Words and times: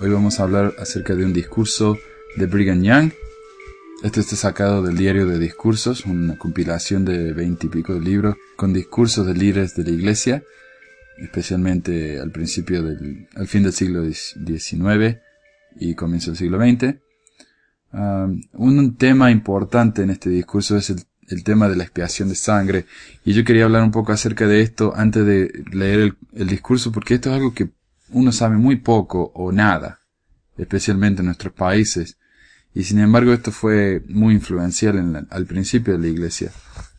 Hoy 0.00 0.10
vamos 0.10 0.38
a 0.38 0.44
hablar 0.44 0.74
acerca 0.78 1.16
de 1.16 1.24
un 1.24 1.32
discurso 1.32 1.98
de 2.36 2.46
Brigham 2.46 2.84
Young. 2.84 3.10
Este 4.04 4.20
está 4.20 4.36
sacado 4.36 4.80
del 4.80 4.96
diario 4.96 5.26
de 5.26 5.40
discursos, 5.40 6.04
una 6.04 6.38
compilación 6.38 7.04
de 7.04 7.32
veinte 7.32 7.66
y 7.66 7.70
pico 7.70 7.94
de 7.94 8.00
libros 8.00 8.36
con 8.54 8.72
discursos 8.72 9.26
de 9.26 9.34
líderes 9.34 9.74
de 9.74 9.82
la 9.82 9.90
iglesia, 9.90 10.44
especialmente 11.16 12.20
al 12.20 12.30
principio 12.30 12.84
del, 12.84 13.26
al 13.34 13.48
fin 13.48 13.64
del 13.64 13.72
siglo 13.72 14.04
XIX 14.04 15.18
y 15.80 15.96
comienzo 15.96 16.30
del 16.30 16.38
siglo 16.38 16.60
XX. 16.60 16.94
Un 18.52 18.96
tema 18.96 19.32
importante 19.32 20.02
en 20.02 20.10
este 20.10 20.30
discurso 20.30 20.76
es 20.76 20.90
el, 20.90 21.02
el, 21.26 21.42
tema 21.42 21.68
de 21.68 21.74
la 21.74 21.82
expiación 21.82 22.28
de 22.28 22.36
sangre. 22.36 22.84
Y 23.24 23.32
yo 23.32 23.44
quería 23.44 23.64
hablar 23.64 23.82
un 23.82 23.90
poco 23.90 24.12
acerca 24.12 24.46
de 24.46 24.60
esto 24.60 24.92
antes 24.94 25.26
de 25.26 25.64
leer 25.72 25.98
el, 25.98 26.16
el 26.34 26.46
discurso, 26.46 26.92
porque 26.92 27.14
esto 27.14 27.30
es 27.30 27.34
algo 27.34 27.52
que 27.52 27.70
uno 28.10 28.32
sabe 28.32 28.56
muy 28.56 28.76
poco 28.76 29.32
o 29.34 29.52
nada, 29.52 30.00
especialmente 30.56 31.20
en 31.20 31.26
nuestros 31.26 31.52
países, 31.52 32.18
y 32.74 32.84
sin 32.84 32.98
embargo 33.00 33.32
esto 33.32 33.50
fue 33.50 34.02
muy 34.08 34.34
influencial 34.34 35.26
al 35.30 35.46
principio 35.46 35.94
de 35.94 36.00
la 36.00 36.08
iglesia, 36.08 36.52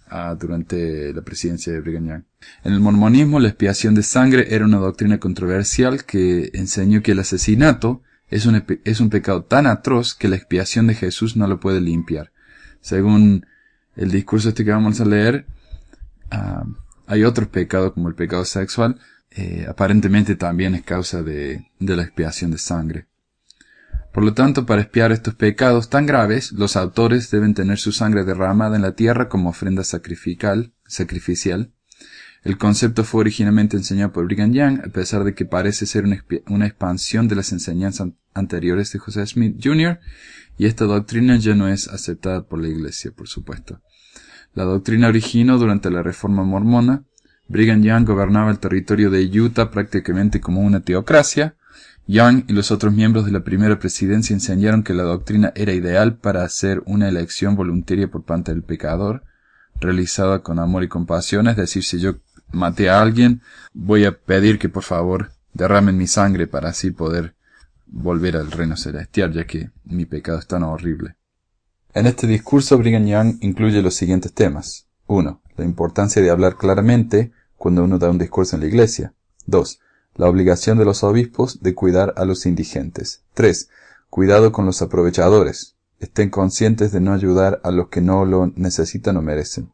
ah, 0.09 0.35
durante 0.39 1.13
la 1.13 1.21
presidencia 1.21 1.71
de 1.71 1.81
Brigham 1.81 2.07
Young. 2.07 2.23
En 2.63 2.73
el 2.73 2.79
mormonismo 2.79 3.39
la 3.39 3.49
expiación 3.49 3.95
de 3.95 4.03
sangre 4.03 4.53
era 4.53 4.65
una 4.65 4.77
doctrina 4.77 5.19
controversial 5.19 6.05
que 6.05 6.51
enseñó 6.53 7.01
que 7.01 7.11
el 7.11 7.19
asesinato 7.19 8.01
es 8.29 8.45
un, 8.45 8.63
es 8.83 8.99
un 8.99 9.09
pecado 9.09 9.43
tan 9.43 9.67
atroz 9.67 10.15
que 10.15 10.27
la 10.27 10.35
expiación 10.35 10.87
de 10.87 10.95
Jesús 10.95 11.35
no 11.35 11.47
lo 11.47 11.59
puede 11.59 11.81
limpiar. 11.81 12.31
Según 12.81 13.45
el 13.95 14.11
discurso 14.11 14.49
este 14.49 14.63
que 14.63 14.71
vamos 14.71 15.01
a 15.01 15.05
leer, 15.05 15.45
ah, 16.31 16.63
hay 17.07 17.23
otros 17.23 17.47
pecados 17.49 17.93
como 17.93 18.07
el 18.07 18.15
pecado 18.15 18.45
sexual, 18.45 18.99
eh, 19.31 19.65
aparentemente 19.67 20.35
también 20.35 20.75
es 20.75 20.83
causa 20.83 21.23
de, 21.23 21.69
de 21.79 21.95
la 21.95 22.03
expiación 22.03 22.51
de 22.51 22.57
sangre. 22.57 23.07
Por 24.13 24.23
lo 24.23 24.33
tanto, 24.33 24.65
para 24.65 24.81
expiar 24.81 25.11
estos 25.11 25.35
pecados 25.35 25.89
tan 25.89 26.05
graves, 26.05 26.51
los 26.51 26.75
autores 26.75 27.29
deben 27.29 27.53
tener 27.53 27.77
su 27.77 27.91
sangre 27.91 28.23
derramada 28.23 28.75
en 28.75 28.81
la 28.81 28.95
tierra 28.95 29.29
como 29.29 29.49
ofrenda 29.49 29.83
sacrificial. 29.83 30.73
sacrificial. 30.87 31.71
El 32.43 32.57
concepto 32.57 33.03
fue 33.03 33.21
originalmente 33.21 33.77
enseñado 33.77 34.13
por 34.13 34.25
Brigham 34.25 34.53
Young, 34.53 34.81
a 34.85 34.89
pesar 34.89 35.23
de 35.23 35.35
que 35.35 35.45
parece 35.45 35.85
ser 35.85 36.05
una, 36.05 36.23
una 36.47 36.65
expansión 36.65 37.27
de 37.27 37.35
las 37.35 37.51
enseñanzas 37.51 38.09
anteriores 38.33 38.91
de 38.91 38.99
José 38.99 39.25
Smith 39.27 39.57
Jr., 39.61 39.99
y 40.57 40.65
esta 40.65 40.85
doctrina 40.85 41.37
ya 41.37 41.55
no 41.55 41.67
es 41.67 41.87
aceptada 41.87 42.47
por 42.47 42.61
la 42.61 42.67
Iglesia, 42.67 43.11
por 43.11 43.27
supuesto. 43.27 43.81
La 44.53 44.63
doctrina 44.63 45.07
originó 45.07 45.57
durante 45.57 45.91
la 45.91 46.01
Reforma 46.01 46.43
Mormona, 46.43 47.03
Brigham 47.49 47.81
Young 47.81 48.05
gobernaba 48.05 48.51
el 48.51 48.59
territorio 48.59 49.09
de 49.09 49.25
Utah 49.25 49.71
prácticamente 49.71 50.39
como 50.39 50.61
una 50.61 50.81
teocracia. 50.81 51.55
Young 52.05 52.43
y 52.47 52.53
los 52.53 52.69
otros 52.69 52.93
miembros 52.93 53.25
de 53.25 53.31
la 53.31 53.43
primera 53.43 53.79
presidencia 53.79 54.35
enseñaron 54.35 54.83
que 54.83 54.93
la 54.93 55.01
doctrina 55.01 55.51
era 55.55 55.73
ideal 55.73 56.15
para 56.17 56.43
hacer 56.43 56.83
una 56.85 57.09
elección 57.09 57.55
voluntaria 57.55 58.09
por 58.09 58.23
parte 58.23 58.51
del 58.53 58.61
pecador, 58.61 59.23
realizada 59.79 60.43
con 60.43 60.59
amor 60.59 60.83
y 60.83 60.87
compasión, 60.87 61.47
es 61.47 61.57
decir, 61.57 61.83
si 61.83 61.99
yo 61.99 62.17
maté 62.51 62.89
a 62.89 63.01
alguien, 63.01 63.41
voy 63.73 64.05
a 64.05 64.11
pedir 64.11 64.59
que 64.59 64.69
por 64.69 64.83
favor 64.83 65.31
derramen 65.53 65.97
mi 65.97 66.05
sangre 66.05 66.45
para 66.45 66.69
así 66.69 66.91
poder 66.91 67.33
volver 67.87 68.37
al 68.37 68.51
reino 68.51 68.77
celestial, 68.77 69.33
ya 69.33 69.47
que 69.47 69.71
mi 69.85 70.05
pecado 70.05 70.37
es 70.37 70.45
tan 70.45 70.61
horrible. 70.61 71.15
En 71.95 72.05
este 72.05 72.27
discurso 72.27 72.77
Brigham 72.77 73.07
Young 73.07 73.37
incluye 73.41 73.81
los 73.81 73.95
siguientes 73.95 74.33
temas. 74.33 74.87
1. 75.07 75.41
La 75.57 75.65
importancia 75.65 76.21
de 76.21 76.29
hablar 76.29 76.55
claramente 76.55 77.31
cuando 77.59 77.83
uno 77.83 77.99
da 77.99 78.09
un 78.09 78.17
discurso 78.17 78.55
en 78.55 78.61
la 78.61 78.67
iglesia. 78.67 79.13
2. 79.45 79.79
La 80.15 80.27
obligación 80.27 80.77
de 80.77 80.85
los 80.85 81.03
obispos 81.03 81.61
de 81.61 81.75
cuidar 81.75 82.13
a 82.17 82.25
los 82.25 82.45
indigentes. 82.45 83.21
3. 83.35 83.69
Cuidado 84.09 84.51
con 84.51 84.65
los 84.65 84.81
aprovechadores. 84.81 85.75
Estén 85.99 86.29
conscientes 86.29 86.93
de 86.93 87.01
no 87.01 87.13
ayudar 87.13 87.59
a 87.63 87.71
los 87.71 87.89
que 87.89 88.01
no 88.01 88.23
lo 88.25 88.51
necesitan 88.55 89.17
o 89.17 89.21
merecen. 89.21 89.71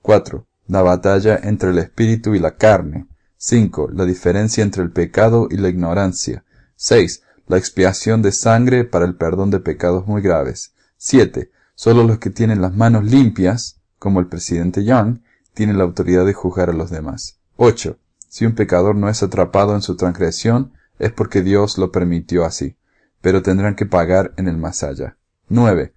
4. 0.00 0.46
La 0.66 0.82
batalla 0.82 1.38
entre 1.42 1.70
el 1.70 1.78
espíritu 1.78 2.34
y 2.34 2.38
la 2.38 2.56
carne. 2.56 3.06
5. 3.36 3.90
La 3.92 4.06
diferencia 4.06 4.64
entre 4.64 4.82
el 4.82 4.90
pecado 4.90 5.46
y 5.50 5.58
la 5.58 5.68
ignorancia. 5.68 6.44
6. 6.76 7.22
La 7.48 7.58
expiación 7.58 8.22
de 8.22 8.32
sangre 8.32 8.84
para 8.84 9.04
el 9.04 9.14
perdón 9.14 9.50
de 9.50 9.60
pecados 9.60 10.06
muy 10.06 10.22
graves. 10.22 10.72
7. 10.96 11.50
Solo 11.74 12.02
los 12.02 12.18
que 12.18 12.30
tienen 12.30 12.62
las 12.62 12.74
manos 12.74 13.04
limpias, 13.04 13.78
como 13.98 14.20
el 14.20 14.26
presidente 14.26 14.84
Young, 14.84 15.18
tiene 15.56 15.72
la 15.72 15.84
autoridad 15.84 16.26
de 16.26 16.34
juzgar 16.34 16.68
a 16.68 16.74
los 16.74 16.90
demás. 16.90 17.40
8. 17.56 17.98
Si 18.28 18.44
un 18.44 18.54
pecador 18.54 18.94
no 18.94 19.08
es 19.08 19.22
atrapado 19.22 19.74
en 19.74 19.80
su 19.80 19.96
transgresión, 19.96 20.74
es 20.98 21.12
porque 21.12 21.40
Dios 21.40 21.78
lo 21.78 21.90
permitió 21.90 22.44
así, 22.44 22.76
pero 23.22 23.40
tendrán 23.40 23.74
que 23.74 23.86
pagar 23.86 24.34
en 24.36 24.48
el 24.48 24.58
más 24.58 24.82
allá. 24.82 25.16
9. 25.48 25.94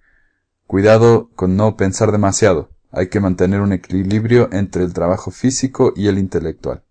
Cuidado 0.66 1.28
con 1.36 1.56
no 1.56 1.76
pensar 1.76 2.10
demasiado. 2.10 2.70
Hay 2.90 3.08
que 3.08 3.20
mantener 3.20 3.60
un 3.60 3.74
equilibrio 3.74 4.48
entre 4.50 4.82
el 4.82 4.94
trabajo 4.94 5.30
físico 5.30 5.92
y 5.94 6.08
el 6.08 6.16
intelectual. 6.16 6.82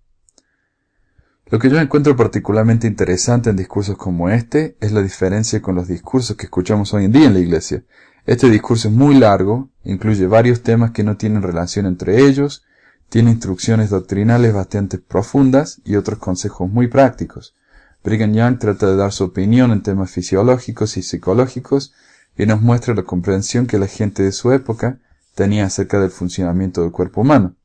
Lo 1.47 1.57
que 1.57 1.71
yo 1.71 1.79
encuentro 1.79 2.15
particularmente 2.15 2.85
interesante 2.85 3.49
en 3.49 3.55
discursos 3.55 3.97
como 3.97 4.29
este 4.29 4.77
es 4.79 4.91
la 4.91 5.01
diferencia 5.01 5.59
con 5.63 5.73
los 5.73 5.87
discursos 5.87 6.37
que 6.37 6.45
escuchamos 6.45 6.93
hoy 6.93 7.05
en 7.05 7.13
día 7.13 7.25
en 7.25 7.33
la 7.33 7.39
iglesia. 7.39 7.83
Este 8.25 8.49
discurso 8.49 8.89
es 8.89 8.93
muy 8.93 9.15
largo, 9.15 9.69
incluye 9.83 10.27
varios 10.27 10.61
temas 10.61 10.91
que 10.91 11.03
no 11.03 11.17
tienen 11.17 11.41
relación 11.41 11.85
entre 11.85 12.25
ellos, 12.25 12.63
tiene 13.09 13.31
instrucciones 13.31 13.89
doctrinales 13.89 14.53
bastante 14.53 14.99
profundas 14.99 15.81
y 15.83 15.95
otros 15.95 16.19
consejos 16.19 16.69
muy 16.69 16.87
prácticos. 16.87 17.55
Brigham 18.03 18.33
Young 18.33 18.59
trata 18.59 18.87
de 18.87 18.95
dar 18.95 19.11
su 19.11 19.25
opinión 19.25 19.71
en 19.71 19.81
temas 19.81 20.11
fisiológicos 20.11 20.95
y 20.97 21.01
psicológicos 21.01 21.93
y 22.37 22.45
nos 22.45 22.61
muestra 22.61 22.93
la 22.93 23.03
comprensión 23.03 23.65
que 23.65 23.79
la 23.79 23.87
gente 23.87 24.23
de 24.23 24.31
su 24.31 24.51
época 24.51 24.99
tenía 25.35 25.65
acerca 25.65 25.99
del 25.99 26.11
funcionamiento 26.11 26.81
del 26.81 26.91
cuerpo 26.91 27.21
humano. 27.21 27.55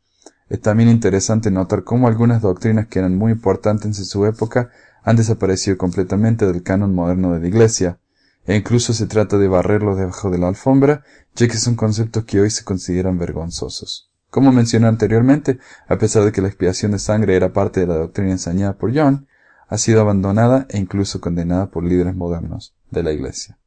Es 0.48 0.60
también 0.60 0.88
interesante 0.88 1.50
notar 1.50 1.84
cómo 1.84 2.08
algunas 2.08 2.42
doctrinas 2.42 2.88
que 2.88 2.98
eran 2.98 3.16
muy 3.16 3.32
importantes 3.32 3.98
en 3.98 4.04
su 4.04 4.26
época 4.26 4.70
han 5.02 5.16
desaparecido 5.16 5.76
completamente 5.76 6.46
del 6.46 6.62
canon 6.62 6.94
moderno 6.94 7.32
de 7.32 7.40
la 7.40 7.48
Iglesia, 7.48 7.98
e 8.46 8.56
incluso 8.56 8.92
se 8.92 9.06
trata 9.06 9.38
de 9.38 9.48
barrerlos 9.48 9.96
debajo 9.96 10.30
de 10.30 10.38
la 10.38 10.48
alfombra, 10.48 11.02
ya 11.34 11.48
que 11.48 11.56
son 11.56 11.76
conceptos 11.76 12.24
que 12.24 12.40
hoy 12.40 12.50
se 12.50 12.64
consideran 12.64 13.18
vergonzosos. 13.18 14.10
Como 14.30 14.52
mencioné 14.52 14.88
anteriormente, 14.88 15.58
a 15.88 15.96
pesar 15.96 16.24
de 16.24 16.32
que 16.32 16.42
la 16.42 16.48
expiación 16.48 16.92
de 16.92 16.98
sangre 16.98 17.36
era 17.36 17.52
parte 17.52 17.80
de 17.80 17.86
la 17.86 17.96
doctrina 17.96 18.32
enseñada 18.32 18.76
por 18.76 18.94
John, 18.94 19.26
ha 19.68 19.78
sido 19.78 20.00
abandonada 20.00 20.66
e 20.70 20.78
incluso 20.78 21.20
condenada 21.20 21.70
por 21.70 21.84
líderes 21.84 22.16
modernos 22.16 22.74
de 22.90 23.02
la 23.02 23.12
Iglesia. 23.12 23.58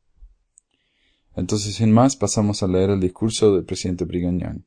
Entonces, 1.35 1.75
sin 1.75 1.91
más, 1.91 2.16
pasamos 2.16 2.63
a 2.63 2.67
leer 2.67 2.89
el 2.89 2.99
discurso 2.99 3.55
del 3.55 3.63
presidente 3.63 4.05
Brigham 4.05 4.39
Young, 4.39 4.61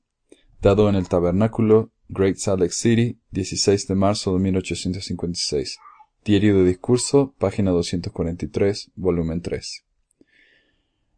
dado 0.63 0.89
en 0.89 0.95
el 0.95 1.09
tabernáculo 1.09 1.91
Great 2.09 2.37
Salt 2.37 2.61
Lake 2.61 2.73
City, 2.73 3.21
16 3.31 3.87
de 3.87 3.95
marzo 3.95 4.33
de 4.35 4.41
1856. 4.41 5.79
Diario 6.25 6.59
de 6.59 6.65
discurso, 6.65 7.35
página 7.39 7.71
243, 7.71 8.93
volumen 8.95 9.41
3. 9.41 9.85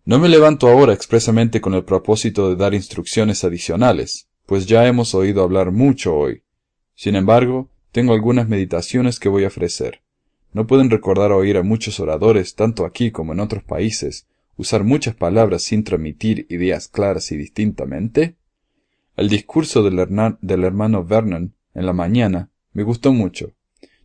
No 0.05 0.19
me 0.19 0.29
levanto 0.29 0.67
ahora 0.67 0.93
expresamente 0.93 1.61
con 1.61 1.75
el 1.75 1.85
propósito 1.85 2.49
de 2.49 2.57
dar 2.57 2.75
instrucciones 2.75 3.45
adicionales, 3.45 4.29
pues 4.47 4.67
ya 4.67 4.89
hemos 4.89 5.15
oído 5.15 5.45
hablar 5.45 5.71
mucho 5.71 6.17
hoy. 6.17 6.43
Sin 6.97 7.15
embargo, 7.15 7.71
tengo 7.93 8.13
algunas 8.13 8.49
meditaciones 8.49 9.21
que 9.21 9.29
voy 9.29 9.45
a 9.45 9.47
ofrecer. 9.47 10.03
¿No 10.53 10.67
pueden 10.67 10.91
recordar 10.91 11.31
oír 11.31 11.57
a 11.57 11.63
muchos 11.63 12.01
oradores, 12.01 12.57
tanto 12.57 12.85
aquí 12.85 13.13
como 13.13 13.33
en 13.33 13.39
otros 13.39 13.63
países, 13.63 14.27
usar 14.57 14.83
muchas 14.83 15.15
palabras 15.15 15.63
sin 15.63 15.85
transmitir 15.85 16.47
ideas 16.51 16.89
claras 16.89 17.31
y 17.31 17.37
distintamente? 17.37 18.35
El 19.17 19.29
discurso 19.29 19.85
del, 19.85 20.05
del 20.41 20.65
hermano 20.65 21.05
Vernon 21.05 21.55
en 21.75 21.87
la 21.87 21.93
mañana 21.93 22.51
me 22.73 22.83
gustó 22.83 23.13
mucho. 23.13 23.53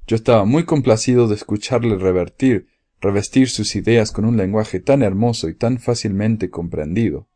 Yo 0.05 0.15
estaba 0.15 0.45
muy 0.45 0.63
complacido 0.63 1.27
de 1.27 1.33
escucharle 1.33 1.95
revertir 1.97 2.67
revestir 2.99 3.49
sus 3.49 3.75
ideas 3.75 4.11
con 4.11 4.25
un 4.25 4.37
lenguaje 4.37 4.79
tan 4.79 5.03
hermoso 5.03 5.49
y 5.49 5.53
tan 5.53 5.79
fácilmente 5.79 6.49
comprendido. 6.49 7.27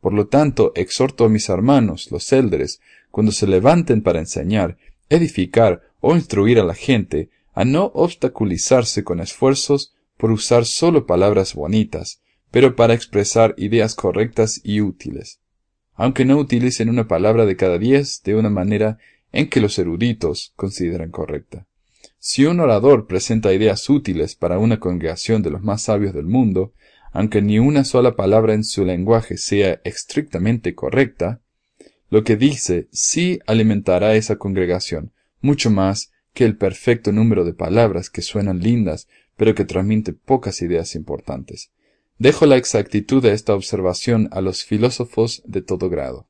Por 0.00 0.12
lo 0.12 0.26
tanto, 0.26 0.72
exhorto 0.74 1.24
a 1.24 1.28
mis 1.28 1.48
hermanos, 1.48 2.10
los 2.10 2.32
élderes, 2.32 2.80
cuando 3.10 3.32
se 3.32 3.46
levanten 3.46 4.02
para 4.02 4.18
enseñar, 4.18 4.76
edificar 5.08 5.82
o 6.00 6.14
instruir 6.14 6.58
a 6.58 6.64
la 6.64 6.74
gente, 6.74 7.30
a 7.54 7.64
no 7.64 7.90
obstaculizarse 7.94 9.04
con 9.04 9.20
esfuerzos 9.20 9.94
por 10.16 10.30
usar 10.30 10.66
solo 10.66 11.06
palabras 11.06 11.54
bonitas, 11.54 12.20
pero 12.50 12.76
para 12.76 12.94
expresar 12.94 13.54
ideas 13.56 13.94
correctas 13.94 14.60
y 14.62 14.80
útiles. 14.80 15.40
Aunque 15.94 16.24
no 16.24 16.36
utilicen 16.38 16.88
una 16.88 17.06
palabra 17.06 17.46
de 17.46 17.56
cada 17.56 17.78
diez 17.78 18.22
de 18.24 18.34
una 18.34 18.50
manera 18.50 18.98
en 19.32 19.48
que 19.48 19.60
los 19.60 19.78
eruditos 19.78 20.52
consideran 20.56 21.10
correcta. 21.10 21.66
Si 22.26 22.46
un 22.46 22.58
orador 22.58 23.06
presenta 23.06 23.52
ideas 23.52 23.90
útiles 23.90 24.34
para 24.34 24.58
una 24.58 24.80
congregación 24.80 25.42
de 25.42 25.50
los 25.50 25.62
más 25.62 25.82
sabios 25.82 26.14
del 26.14 26.24
mundo, 26.24 26.72
aunque 27.12 27.42
ni 27.42 27.58
una 27.58 27.84
sola 27.84 28.16
palabra 28.16 28.54
en 28.54 28.64
su 28.64 28.86
lenguaje 28.86 29.36
sea 29.36 29.82
estrictamente 29.84 30.74
correcta, 30.74 31.42
lo 32.08 32.24
que 32.24 32.36
dice 32.38 32.88
sí 32.90 33.40
alimentará 33.46 34.14
esa 34.14 34.36
congregación, 34.36 35.12
mucho 35.42 35.68
más 35.70 36.12
que 36.32 36.46
el 36.46 36.56
perfecto 36.56 37.12
número 37.12 37.44
de 37.44 37.52
palabras 37.52 38.08
que 38.08 38.22
suenan 38.22 38.60
lindas, 38.60 39.06
pero 39.36 39.54
que 39.54 39.66
transmite 39.66 40.14
pocas 40.14 40.62
ideas 40.62 40.94
importantes. 40.94 41.72
Dejo 42.16 42.46
la 42.46 42.56
exactitud 42.56 43.22
de 43.22 43.34
esta 43.34 43.52
observación 43.52 44.30
a 44.32 44.40
los 44.40 44.64
filósofos 44.64 45.42
de 45.44 45.60
todo 45.60 45.90
grado. 45.90 46.26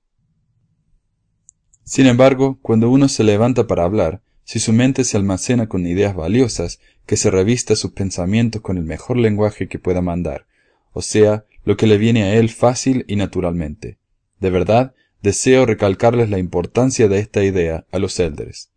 Sin 1.85 2.06
embargo, 2.06 2.58
cuando 2.62 2.90
uno 2.90 3.06
se 3.06 3.23
levanta 3.23 3.69
para 3.69 3.85
hablar, 3.85 4.24
si 4.44 4.61
su 4.61 4.73
mente 4.73 5.05
se 5.05 5.17
almacena 5.17 5.69
con 5.69 5.87
ideas 5.87 6.14
valiosas, 6.14 6.81
que 7.06 7.17
se 7.17 7.31
revista 7.31 7.76
sus 7.76 7.93
pensamientos 7.93 8.62
con 8.62 8.79
el 8.79 8.85
mejor 8.85 9.17
lenguaje 9.17 9.69
que 9.69 9.79
pueda 9.79 10.00
mandar, 10.00 10.46
o 10.93 11.02
sea, 11.02 11.44
lo 11.64 11.76
que 11.76 11.87
le 11.87 11.99
viene 11.99 12.25
a 12.25 12.35
él 12.35 12.50
fácil 12.50 13.05
y 13.08 13.17
naturalmente. 13.17 13.99
De 14.41 14.50
verdad, 14.50 14.94
deseo 15.23 15.67
recalcarles 15.67 16.29
la 16.31 16.38
importancia 16.38 17.08
de 17.08 17.19
esta 17.19 17.43
idea 17.43 17.87
a 17.91 17.99
los 17.99 18.20
élderes. 18.20 18.70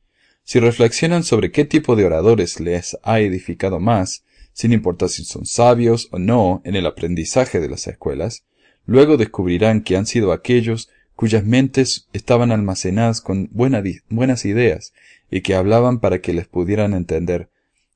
Si 0.44 0.60
reflexionan 0.60 1.24
sobre 1.24 1.52
qué 1.52 1.66
tipo 1.66 1.98
de 1.98 2.06
oradores 2.06 2.62
les 2.62 2.98
ha 3.04 3.20
edificado 3.20 3.82
más, 3.82 4.24
sin 4.54 4.72
importar 4.72 5.10
si 5.10 5.26
son 5.26 5.46
sabios 5.46 6.08
o 6.12 6.20
no 6.20 6.62
en 6.64 6.76
el 6.76 6.86
aprendizaje 6.86 7.60
de 7.60 7.70
las 7.70 7.86
escuelas, 7.88 8.46
luego 8.86 9.18
descubrirán 9.18 9.82
que 9.82 9.98
han 9.98 10.06
sido 10.06 10.32
aquellos 10.32 10.90
cuyas 11.16 11.44
mentes 11.44 12.08
estaban 12.14 12.52
almacenadas 12.52 13.22
con 13.22 13.50
buenas 13.52 14.46
ideas 14.46 14.94
y 15.30 15.42
que 15.42 15.56
hablaban 15.56 16.00
para 16.00 16.20
que 16.20 16.34
les 16.34 16.48
pudieran 16.48 16.94
entender 16.94 17.50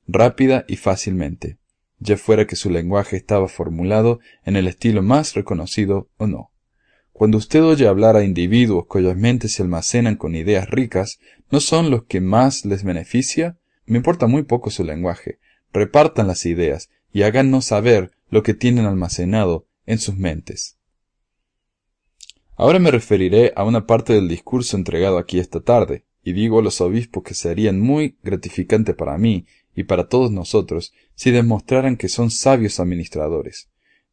rápida 0.06 0.64
y 0.68 0.76
fácilmente, 0.76 1.58
ya 1.98 2.16
fuera 2.16 2.46
que 2.46 2.56
su 2.56 2.70
lenguaje 2.70 3.16
estaba 3.16 3.48
formulado 3.48 4.20
en 4.44 4.56
el 4.56 4.66
estilo 4.66 5.02
más 5.02 5.34
reconocido 5.34 6.10
o 6.16 6.26
no. 6.26 6.50
Cuando 7.12 7.38
usted 7.38 7.62
oye 7.62 7.86
hablar 7.86 8.16
a 8.16 8.24
individuos 8.24 8.86
cuyas 8.86 9.16
mentes 9.16 9.52
se 9.52 9.62
almacenan 9.62 10.16
con 10.16 10.34
ideas 10.34 10.68
ricas, 10.68 11.20
¿no 11.50 11.60
son 11.60 11.90
los 11.90 12.04
que 12.04 12.20
más 12.20 12.64
les 12.64 12.82
beneficia? 12.82 13.58
Me 13.86 13.98
importa 13.98 14.26
muy 14.26 14.42
poco 14.42 14.70
su 14.70 14.82
lenguaje, 14.82 15.38
repartan 15.72 16.26
las 16.26 16.46
ideas 16.46 16.90
y 17.12 17.22
háganos 17.22 17.66
saber 17.66 18.10
lo 18.30 18.42
que 18.42 18.54
tienen 18.54 18.86
almacenado 18.86 19.66
en 19.86 19.98
sus 19.98 20.16
mentes. 20.16 20.78
Ahora 22.56 22.78
me 22.78 22.90
referiré 22.90 23.52
a 23.56 23.64
una 23.64 23.86
parte 23.86 24.12
del 24.12 24.28
discurso 24.28 24.76
entregado 24.76 25.18
aquí 25.18 25.38
esta 25.38 25.60
tarde, 25.60 26.04
y 26.24 26.32
digo 26.32 26.58
a 26.58 26.62
los 26.62 26.80
obispos 26.80 27.22
que 27.22 27.34
serían 27.34 27.80
muy 27.80 28.16
gratificante 28.22 28.94
para 28.94 29.18
mí 29.18 29.46
y 29.74 29.84
para 29.84 30.08
todos 30.08 30.30
nosotros 30.30 30.92
si 31.14 31.30
demostraran 31.30 31.96
que 31.96 32.08
son 32.08 32.30
sabios 32.30 32.80
administradores. 32.80 33.68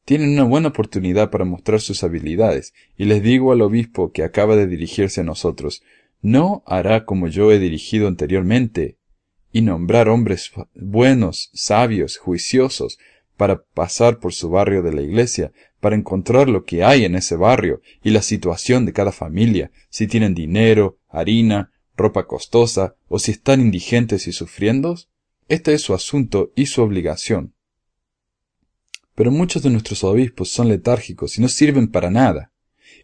Tienen 0.06 0.32
una 0.32 0.44
buena 0.44 0.70
oportunidad 0.70 1.30
para 1.30 1.46
mostrar 1.46 1.82
sus 1.82 2.04
habilidades, 2.04 2.74
y 2.98 3.06
les 3.06 3.22
digo 3.22 3.52
al 3.52 3.62
obispo 3.62 4.12
que 4.12 4.24
acaba 4.24 4.56
de 4.56 4.66
dirigirse 4.66 5.22
a 5.22 5.24
nosotros, 5.24 5.84
no 6.22 6.64
hará 6.66 7.06
como 7.06 7.28
yo 7.28 7.52
he 7.52 7.60
dirigido 7.60 8.08
anteriormente, 8.08 8.98
y 9.52 9.62
nombrar 9.62 10.10
hombres 10.10 10.52
buenos, 10.74 11.50
sabios, 11.54 12.18
juiciosos, 12.18 12.98
para 13.38 13.64
pasar 13.64 14.20
por 14.20 14.34
su 14.34 14.50
barrio 14.50 14.82
de 14.82 14.94
la 14.94 15.02
iglesia, 15.02 15.52
para 15.80 15.96
encontrar 15.96 16.50
lo 16.50 16.66
que 16.66 16.84
hay 16.84 17.06
en 17.06 17.16
ese 17.16 17.36
barrio 17.36 17.82
y 18.04 18.10
la 18.10 18.22
situación 18.22 18.86
de 18.86 18.94
cada 18.94 19.12
familia, 19.12 19.72
si 19.90 20.08
tienen 20.08 20.36
dinero, 20.36 20.98
harina, 21.08 21.72
ropa 22.00 22.26
costosa, 22.26 22.96
o 23.08 23.20
si 23.20 23.32
están 23.32 23.62
indigentes 23.62 24.28
y 24.28 24.32
sufriendo? 24.32 24.98
Este 25.48 25.74
es 25.74 25.82
su 25.82 25.94
asunto 25.94 26.52
y 26.56 26.66
su 26.66 26.82
obligación. 26.82 27.54
Pero 29.14 29.32
muchos 29.32 29.62
de 29.62 29.70
nuestros 29.70 30.04
obispos 30.04 30.50
son 30.50 30.70
letárgicos 30.70 31.38
y 31.38 31.42
no 31.42 31.50
sirven 31.50 31.90
para 31.90 32.10
nada. 32.10 32.52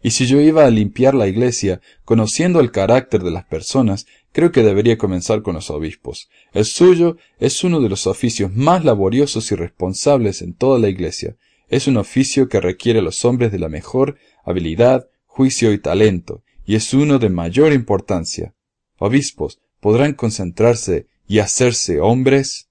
Y 0.02 0.10
si 0.10 0.26
yo 0.26 0.40
iba 0.40 0.64
a 0.64 0.70
limpiar 0.70 1.14
la 1.14 1.26
iglesia, 1.26 1.80
conociendo 2.04 2.60
el 2.60 2.70
carácter 2.70 3.22
de 3.22 3.30
las 3.30 3.44
personas, 3.44 4.06
creo 4.32 4.52
que 4.52 4.62
debería 4.62 4.98
comenzar 4.98 5.42
con 5.42 5.54
los 5.54 5.70
obispos. 5.70 6.28
El 6.52 6.64
suyo 6.64 7.16
es 7.38 7.64
uno 7.64 7.80
de 7.80 7.88
los 7.88 8.06
oficios 8.06 8.52
más 8.54 8.84
laboriosos 8.84 9.50
y 9.52 9.56
responsables 9.56 10.42
en 10.42 10.54
toda 10.54 10.78
la 10.78 10.88
iglesia. 10.88 11.36
Es 11.68 11.86
un 11.86 11.96
oficio 11.96 12.48
que 12.48 12.60
requiere 12.60 13.00
a 13.00 13.02
los 13.02 13.24
hombres 13.24 13.50
de 13.52 13.58
la 13.58 13.68
mejor 13.68 14.16
habilidad, 14.44 15.08
juicio 15.26 15.72
y 15.72 15.78
talento, 15.78 16.42
y 16.64 16.76
es 16.76 16.94
uno 16.94 17.18
de 17.18 17.28
mayor 17.28 17.72
importancia. 17.72 18.54
Obispos, 18.98 19.60
¿podrán 19.80 20.14
concentrarse 20.14 21.06
y 21.26 21.40
hacerse 21.40 22.00
hombres? 22.00 22.68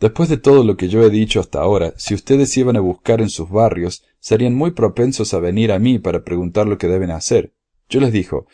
Después 0.00 0.28
de 0.28 0.36
todo 0.36 0.64
lo 0.64 0.76
que 0.76 0.88
yo 0.88 1.02
he 1.04 1.10
dicho 1.10 1.38
hasta 1.38 1.60
ahora, 1.60 1.94
si 1.96 2.14
ustedes 2.14 2.56
iban 2.56 2.76
a 2.76 2.80
buscar 2.80 3.20
en 3.20 3.30
sus 3.30 3.50
barrios, 3.50 4.02
serían 4.18 4.54
muy 4.54 4.72
propensos 4.72 5.32
a 5.32 5.38
venir 5.38 5.70
a 5.70 5.78
mí 5.78 5.98
para 5.98 6.24
preguntar 6.24 6.66
lo 6.66 6.78
que 6.78 6.88
deben 6.88 7.10
hacer. 7.10 7.52
Yo 7.88 8.00
les 8.00 8.12
dijo, 8.12 8.46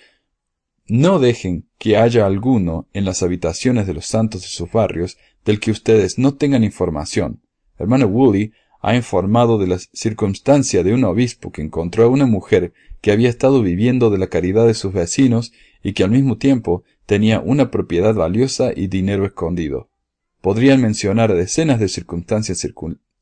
no 0.86 1.18
dejen 1.18 1.68
que 1.78 1.96
haya 1.96 2.26
alguno 2.26 2.88
en 2.92 3.04
las 3.04 3.22
habitaciones 3.22 3.86
de 3.86 3.94
los 3.94 4.06
santos 4.06 4.42
de 4.42 4.48
sus 4.48 4.70
barrios 4.70 5.16
del 5.44 5.60
que 5.60 5.70
ustedes 5.70 6.18
no 6.18 6.34
tengan 6.34 6.64
información. 6.64 7.42
Hermano 7.78 8.06
Woody 8.06 8.52
ha 8.80 8.94
informado 8.94 9.58
de 9.58 9.66
la 9.66 9.78
circunstancia 9.78 10.82
de 10.82 10.94
un 10.94 11.04
obispo 11.04 11.50
que 11.50 11.62
encontró 11.62 12.04
a 12.04 12.08
una 12.08 12.26
mujer 12.26 12.72
que 13.00 13.12
había 13.12 13.28
estado 13.28 13.62
viviendo 13.62 14.10
de 14.10 14.18
la 14.18 14.28
caridad 14.28 14.66
de 14.66 14.74
sus 14.74 14.92
vecinos 14.92 15.52
y 15.82 15.92
que 15.92 16.04
al 16.04 16.10
mismo 16.10 16.38
tiempo 16.38 16.84
tenía 17.06 17.40
una 17.40 17.70
propiedad 17.70 18.14
valiosa 18.14 18.72
y 18.74 18.88
dinero 18.88 19.24
escondido. 19.24 19.88
Podrían 20.40 20.80
mencionar 20.80 21.34
decenas 21.34 21.80
de 21.80 21.88
circunstancias 21.88 22.66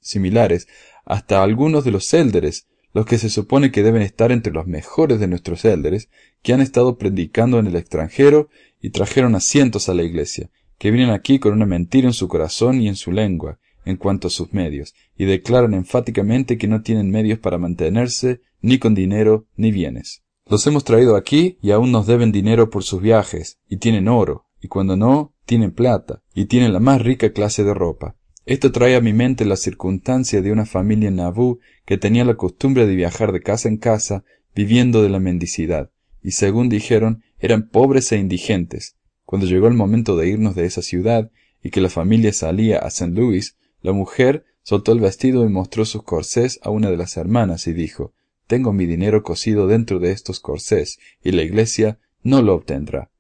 similares, 0.00 0.68
hasta 1.04 1.42
algunos 1.42 1.84
de 1.84 1.92
los 1.92 2.12
élderes, 2.12 2.66
los 2.92 3.06
que 3.06 3.18
se 3.18 3.30
supone 3.30 3.70
que 3.70 3.82
deben 3.82 4.02
estar 4.02 4.32
entre 4.32 4.52
los 4.52 4.66
mejores 4.66 5.20
de 5.20 5.26
nuestros 5.26 5.64
élderes, 5.64 6.08
que 6.42 6.52
han 6.52 6.60
estado 6.60 6.98
predicando 6.98 7.58
en 7.58 7.66
el 7.66 7.76
extranjero 7.76 8.48
y 8.80 8.90
trajeron 8.90 9.34
asientos 9.34 9.88
a 9.88 9.94
la 9.94 10.02
iglesia, 10.02 10.50
que 10.78 10.90
vienen 10.90 11.10
aquí 11.10 11.38
con 11.38 11.52
una 11.52 11.66
mentira 11.66 12.08
en 12.08 12.14
su 12.14 12.28
corazón 12.28 12.80
y 12.80 12.88
en 12.88 12.96
su 12.96 13.12
lengua, 13.12 13.58
en 13.84 13.96
cuanto 13.96 14.28
a 14.28 14.30
sus 14.30 14.52
medios, 14.52 14.94
y 15.16 15.24
declaran 15.24 15.74
enfáticamente 15.74 16.58
que 16.58 16.68
no 16.68 16.82
tienen 16.82 17.10
medios 17.10 17.38
para 17.38 17.58
mantenerse, 17.58 18.40
ni 18.60 18.78
con 18.78 18.94
dinero, 18.94 19.46
ni 19.56 19.70
bienes. 19.72 20.22
Los 20.48 20.66
hemos 20.66 20.84
traído 20.84 21.16
aquí 21.16 21.58
y 21.60 21.72
aún 21.72 21.90
nos 21.90 22.06
deben 22.06 22.32
dinero 22.32 22.70
por 22.70 22.84
sus 22.84 23.00
viajes, 23.02 23.58
y 23.68 23.78
tienen 23.78 24.08
oro, 24.08 24.46
y 24.60 24.68
cuando 24.68 24.96
no, 24.96 25.34
tienen 25.44 25.72
plata, 25.72 26.22
y 26.34 26.46
tienen 26.46 26.72
la 26.72 26.80
más 26.80 27.02
rica 27.02 27.32
clase 27.32 27.64
de 27.64 27.74
ropa. 27.74 28.16
Esto 28.44 28.70
trae 28.70 28.94
a 28.94 29.00
mi 29.00 29.12
mente 29.12 29.44
la 29.44 29.56
circunstancia 29.56 30.40
de 30.40 30.52
una 30.52 30.66
familia 30.66 31.08
en 31.08 31.16
Nabú 31.16 31.58
que 31.84 31.98
tenía 31.98 32.24
la 32.24 32.36
costumbre 32.36 32.86
de 32.86 32.94
viajar 32.94 33.32
de 33.32 33.40
casa 33.40 33.68
en 33.68 33.76
casa, 33.76 34.24
viviendo 34.54 35.02
de 35.02 35.08
la 35.08 35.18
mendicidad, 35.18 35.90
y 36.22 36.30
según 36.30 36.68
dijeron, 36.68 37.24
eran 37.40 37.68
pobres 37.68 38.12
e 38.12 38.18
indigentes. 38.18 38.96
Cuando 39.24 39.48
llegó 39.48 39.66
el 39.66 39.74
momento 39.74 40.16
de 40.16 40.28
irnos 40.28 40.54
de 40.54 40.64
esa 40.64 40.82
ciudad, 40.82 41.30
y 41.62 41.70
que 41.70 41.80
la 41.80 41.90
familia 41.90 42.32
salía 42.32 42.78
a 42.78 42.86
St. 42.86 43.12
Louis, 43.12 43.56
la 43.82 43.92
mujer 43.92 44.44
soltó 44.66 44.90
el 44.90 44.98
vestido 44.98 45.44
y 45.44 45.48
mostró 45.48 45.84
sus 45.84 46.02
corsés 46.02 46.58
a 46.60 46.70
una 46.70 46.90
de 46.90 46.96
las 46.96 47.16
hermanas 47.16 47.68
y 47.68 47.72
dijo, 47.72 48.12
Tengo 48.48 48.72
mi 48.72 48.84
dinero 48.84 49.22
cosido 49.22 49.68
dentro 49.68 50.00
de 50.00 50.10
estos 50.10 50.40
corsés, 50.40 50.98
y 51.22 51.30
la 51.30 51.42
iglesia 51.42 52.00
no 52.24 52.42
lo 52.42 52.54
obtendrá. 52.56 53.12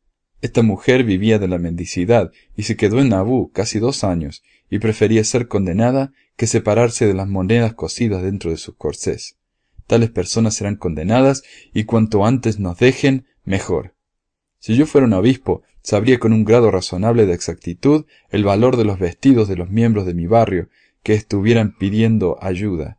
Esta 0.42 0.62
mujer 0.62 1.04
vivía 1.04 1.38
de 1.38 1.46
la 1.46 1.58
mendicidad 1.58 2.32
y 2.56 2.64
se 2.64 2.76
quedó 2.76 2.98
en 2.98 3.10
Nabú 3.10 3.52
casi 3.52 3.78
dos 3.78 4.02
años 4.02 4.42
y 4.68 4.80
prefería 4.80 5.22
ser 5.22 5.46
condenada 5.46 6.12
que 6.34 6.48
separarse 6.48 7.06
de 7.06 7.14
las 7.14 7.28
monedas 7.28 7.74
cosidas 7.74 8.24
dentro 8.24 8.50
de 8.50 8.56
sus 8.56 8.74
corsés. 8.74 9.36
Tales 9.86 10.10
personas 10.10 10.54
serán 10.56 10.74
condenadas 10.74 11.44
y 11.72 11.84
cuanto 11.84 12.26
antes 12.26 12.58
nos 12.58 12.76
dejen, 12.78 13.24
mejor. 13.44 13.94
Si 14.58 14.74
yo 14.74 14.84
fuera 14.84 15.06
un 15.06 15.12
obispo, 15.12 15.62
sabría 15.80 16.18
con 16.18 16.32
un 16.32 16.44
grado 16.44 16.72
razonable 16.72 17.24
de 17.24 17.34
exactitud 17.34 18.04
el 18.30 18.42
valor 18.42 18.76
de 18.76 18.84
los 18.84 18.98
vestidos 18.98 19.46
de 19.46 19.54
los 19.54 19.70
miembros 19.70 20.06
de 20.06 20.14
mi 20.14 20.26
barrio 20.26 20.68
que 21.06 21.14
estuvieran 21.14 21.70
pidiendo 21.70 22.36
ayuda 22.40 22.98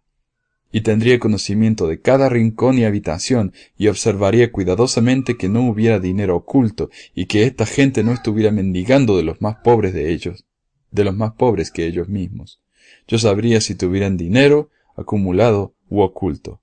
y 0.71 0.79
tendría 0.79 1.19
conocimiento 1.19 1.89
de 1.89 1.99
cada 1.99 2.29
rincón 2.29 2.79
y 2.79 2.85
habitación, 2.85 3.51
y 3.77 3.89
observaría 3.89 4.49
cuidadosamente 4.49 5.35
que 5.35 5.49
no 5.49 5.67
hubiera 5.67 5.99
dinero 5.99 6.37
oculto, 6.37 6.89
y 7.13 7.25
que 7.25 7.43
esta 7.43 7.65
gente 7.65 8.05
no 8.05 8.13
estuviera 8.13 8.49
mendigando 8.49 9.17
de 9.17 9.23
los 9.23 9.41
más 9.41 9.57
pobres 9.57 9.93
de 9.93 10.13
ellos, 10.13 10.45
de 10.89 11.03
los 11.03 11.17
más 11.17 11.33
pobres 11.33 11.69
que 11.69 11.85
ellos 11.85 12.07
mismos. 12.07 12.61
Yo 13.09 13.19
sabría 13.19 13.59
si 13.59 13.75
tuvieran 13.75 14.15
dinero, 14.15 14.69
acumulado 14.95 15.73
u 15.89 15.99
oculto. 15.99 16.61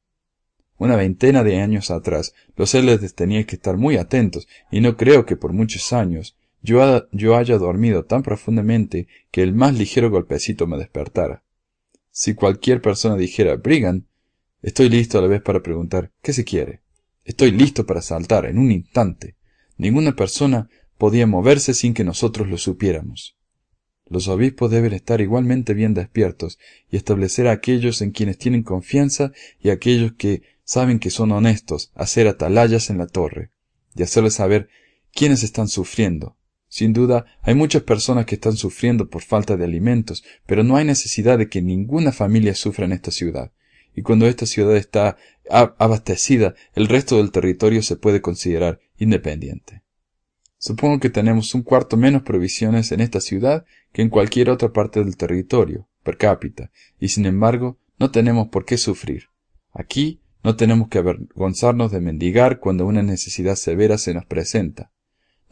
Una 0.78 0.96
veintena 0.96 1.44
de 1.44 1.60
años 1.60 1.90
atrás, 1.90 2.32
los 2.56 2.74
élades 2.74 3.14
tenían 3.14 3.44
que 3.44 3.56
estar 3.56 3.76
muy 3.76 3.98
atentos, 3.98 4.48
y 4.70 4.80
no 4.80 4.96
creo 4.96 5.26
que 5.26 5.36
por 5.36 5.52
muchos 5.52 5.92
años 5.92 6.36
yo, 6.64 7.36
haya 7.36 7.58
dormido 7.58 8.06
tan 8.06 8.22
profundamente 8.22 9.06
que 9.30 9.42
el 9.42 9.52
más 9.52 9.74
ligero 9.74 10.10
golpecito 10.10 10.66
me 10.66 10.78
despertara. 10.78 11.44
Si 12.10 12.34
cualquier 12.34 12.80
persona 12.80 13.16
dijera 13.16 13.56
Brigham, 13.56 14.06
estoy 14.62 14.88
listo 14.88 15.18
a 15.18 15.22
la 15.22 15.28
vez 15.28 15.42
para 15.42 15.62
preguntar 15.62 16.10
¿qué 16.22 16.32
se 16.32 16.44
quiere? 16.44 16.80
Estoy 17.22 17.50
listo 17.50 17.84
para 17.84 18.00
saltar 18.00 18.46
en 18.46 18.58
un 18.58 18.72
instante. 18.72 19.36
Ninguna 19.76 20.16
persona 20.16 20.70
podía 20.96 21.26
moverse 21.26 21.74
sin 21.74 21.92
que 21.92 22.02
nosotros 22.02 22.48
lo 22.48 22.56
supiéramos. 22.56 23.36
Los 24.06 24.28
obispos 24.28 24.70
deben 24.70 24.94
estar 24.94 25.20
igualmente 25.20 25.74
bien 25.74 25.92
despiertos 25.92 26.58
y 26.90 26.96
establecer 26.96 27.46
a 27.46 27.52
aquellos 27.52 28.00
en 28.00 28.10
quienes 28.10 28.38
tienen 28.38 28.62
confianza 28.62 29.32
y 29.60 29.68
a 29.68 29.74
aquellos 29.74 30.12
que 30.12 30.42
saben 30.62 30.98
que 30.98 31.10
son 31.10 31.30
honestos, 31.32 31.92
hacer 31.94 32.26
atalayas 32.26 32.88
en 32.88 32.96
la 32.96 33.06
torre, 33.06 33.50
y 33.94 34.02
hacerles 34.02 34.34
saber 34.34 34.68
quiénes 35.12 35.42
están 35.42 35.68
sufriendo, 35.68 36.36
Sin 36.74 36.92
duda, 36.92 37.24
hay 37.42 37.54
muchas 37.54 37.84
personas 37.84 38.26
que 38.26 38.34
están 38.34 38.56
sufriendo 38.56 39.08
por 39.08 39.22
falta 39.22 39.56
de 39.56 39.64
alimentos, 39.64 40.24
pero 40.44 40.64
no 40.64 40.74
hay 40.74 40.84
necesidad 40.84 41.38
de 41.38 41.48
que 41.48 41.62
ninguna 41.62 42.10
familia 42.10 42.56
sufra 42.56 42.84
en 42.84 42.90
esta 42.90 43.12
ciudad. 43.12 43.52
Y 43.94 44.02
cuando 44.02 44.26
esta 44.26 44.44
ciudad 44.44 44.76
está 44.76 45.16
abastecida, 45.48 46.56
el 46.74 46.88
resto 46.88 47.18
del 47.18 47.30
territorio 47.30 47.80
se 47.80 47.94
puede 47.94 48.20
considerar 48.20 48.80
independiente. 48.98 49.84
Supongo 50.58 50.98
que 50.98 51.10
tenemos 51.10 51.54
un 51.54 51.62
cuarto 51.62 51.96
menos 51.96 52.22
provisiones 52.22 52.90
en 52.90 53.02
esta 53.02 53.20
ciudad 53.20 53.64
que 53.92 54.02
en 54.02 54.08
cualquier 54.08 54.50
otra 54.50 54.72
parte 54.72 54.98
del 54.98 55.16
territorio, 55.16 55.86
per 56.02 56.16
cápita, 56.16 56.72
y 56.98 57.06
sin 57.06 57.24
embargo 57.26 57.78
no 58.00 58.10
tenemos 58.10 58.48
por 58.48 58.64
qué 58.64 58.78
sufrir. 58.78 59.28
Aquí 59.72 60.22
no 60.42 60.56
tenemos 60.56 60.88
que 60.88 60.98
avergonzarnos 60.98 61.92
de 61.92 62.00
mendigar 62.00 62.58
cuando 62.58 62.84
una 62.84 63.04
necesidad 63.04 63.54
severa 63.54 63.96
se 63.96 64.12
nos 64.12 64.26
presenta. 64.26 64.90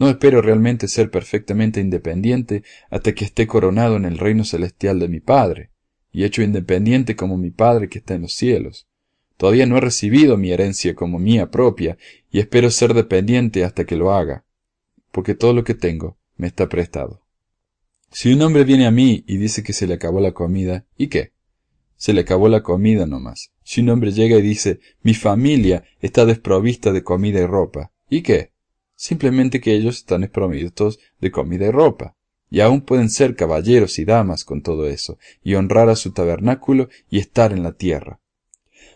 No 0.03 0.09
espero 0.09 0.43
realmente 0.43 0.89
ser 0.89 1.13
perfectamente 1.13 1.81
independiente 1.81 2.65
hasta 2.91 3.15
que 3.15 3.25
esté 3.25 3.47
coronado 3.47 3.97
en 3.97 4.05
el 4.05 4.19
reino 4.19 4.43
celestial 4.43 4.99
de 4.99 5.07
mi 5.07 5.21
Padre, 5.21 5.71
y 6.11 6.25
hecho 6.25 6.43
independiente 6.43 7.15
como 7.15 7.37
mi 7.37 7.53
Padre 7.53 7.89
que 7.89 7.99
está 7.99 8.15
en 8.15 8.23
los 8.23 8.33
cielos. 8.33 8.89
Todavía 9.37 9.65
no 9.65 9.77
he 9.77 9.81
recibido 9.81 10.37
mi 10.37 10.51
herencia 10.51 10.97
como 10.97 11.21
mía 11.21 11.53
propia, 11.53 11.99
y 12.33 12.41
espero 12.41 12.73
ser 12.73 12.95
dependiente 12.95 13.63
hasta 13.63 13.85
que 13.85 13.95
lo 13.95 14.13
haga, 14.13 14.45
porque 15.13 15.37
todo 15.37 15.53
lo 15.53 15.63
que 15.63 15.75
tengo 15.75 16.19
me 16.37 16.49
está 16.49 16.69
prestado. 16.69 17.23
Si 18.11 18.33
un 18.33 18.43
hombre 18.43 18.65
viene 18.65 18.87
a 18.87 18.91
mí 18.91 19.23
y 19.29 19.37
dice 19.37 19.63
que 19.63 19.73
se 19.73 19.87
le 19.87 19.95
acabó 19.95 20.19
la 20.19 20.33
comida, 20.33 20.85
¿y 20.99 21.07
qué? 21.07 21.31
Se 21.95 22.13
le 22.13 22.23
acabó 22.23 22.49
la 22.49 22.65
comida 22.65 23.07
nomás. 23.07 23.53
Si 23.63 23.83
un 23.83 23.91
hombre 23.91 24.11
llega 24.11 24.37
y 24.37 24.43
dice, 24.43 24.81
mi 25.03 25.15
familia 25.15 25.85
está 26.01 26.27
desprovista 26.27 26.91
de 26.91 27.05
comida 27.05 27.39
y 27.39 27.47
ropa, 27.47 27.93
¿y 28.11 28.23
qué? 28.23 28.52
Simplemente 29.03 29.61
que 29.61 29.75
ellos 29.75 29.97
están 29.97 30.21
desprovistos 30.21 31.01
de 31.21 31.33
comida 31.33 31.67
y 31.67 31.73
ropa. 31.73 32.15
Y 32.49 32.61
aún 32.61 32.83
pueden 32.83 33.11
ser 33.11 33.35
caballeros 33.35 33.99
y 33.99 34.05
damas 34.05 34.45
con 34.45 34.63
todo 34.63 34.87
eso, 34.87 35.19
y 35.43 35.57
honrar 35.57 35.89
a 35.89 35.97
su 35.97 36.13
tabernáculo 36.13 36.89
y 37.11 37.19
estar 37.19 37.53
en 37.53 37.65
la 37.65 37.73
tierra. 37.73 38.21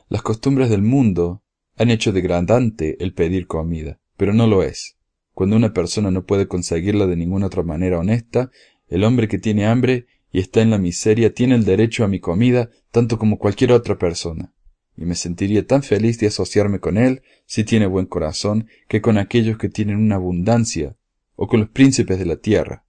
Las 0.09 0.23
costumbres 0.23 0.71
del 0.71 0.83
mundo 0.83 1.43
han 1.77 1.91
hecho 1.91 2.13
degradante 2.13 3.03
el 3.03 3.15
pedir 3.15 3.49
comida, 3.49 3.99
pero 4.17 4.33
no 4.33 4.47
lo 4.47 4.63
es. 4.63 4.97
Cuando 5.35 5.57
una 5.57 5.73
persona 5.73 6.13
no 6.13 6.25
puede 6.25 6.47
conseguirla 6.47 7.09
de 7.09 7.17
ninguna 7.17 7.47
otra 7.47 7.65
manera 7.65 7.99
honesta, 7.99 8.53
el 8.87 9.03
hombre 9.03 9.27
que 9.27 9.41
tiene 9.41 9.67
hambre 9.67 10.07
y 10.31 10.39
está 10.39 10.63
en 10.63 10.71
la 10.71 10.79
miseria 10.79 11.35
tiene 11.35 11.57
el 11.57 11.65
derecho 11.65 12.05
a 12.05 12.09
mi 12.09 12.21
comida 12.21 12.71
tanto 12.93 13.19
como 13.19 13.41
cualquier 13.41 13.73
otra 13.73 13.99
persona, 13.99 14.55
y 14.97 15.05
me 15.05 15.15
sentiría 15.15 15.67
tan 15.67 15.83
feliz 15.83 16.19
de 16.19 16.29
asociarme 16.29 16.81
con 16.81 16.97
él, 16.97 17.23
si 17.45 17.65
tiene 17.65 17.87
buen 17.87 18.07
corazón, 18.07 18.69
que 18.89 19.01
con 19.01 19.19
aquellos 19.19 19.59
que 19.59 19.69
tienen 19.69 19.97
una 19.97 20.17
abundancia, 20.17 20.97
o 21.35 21.47
con 21.47 21.61
los 21.61 21.69
príncipes 21.69 22.19
de 22.19 22.27
la 22.27 22.37
tierra. 22.37 22.85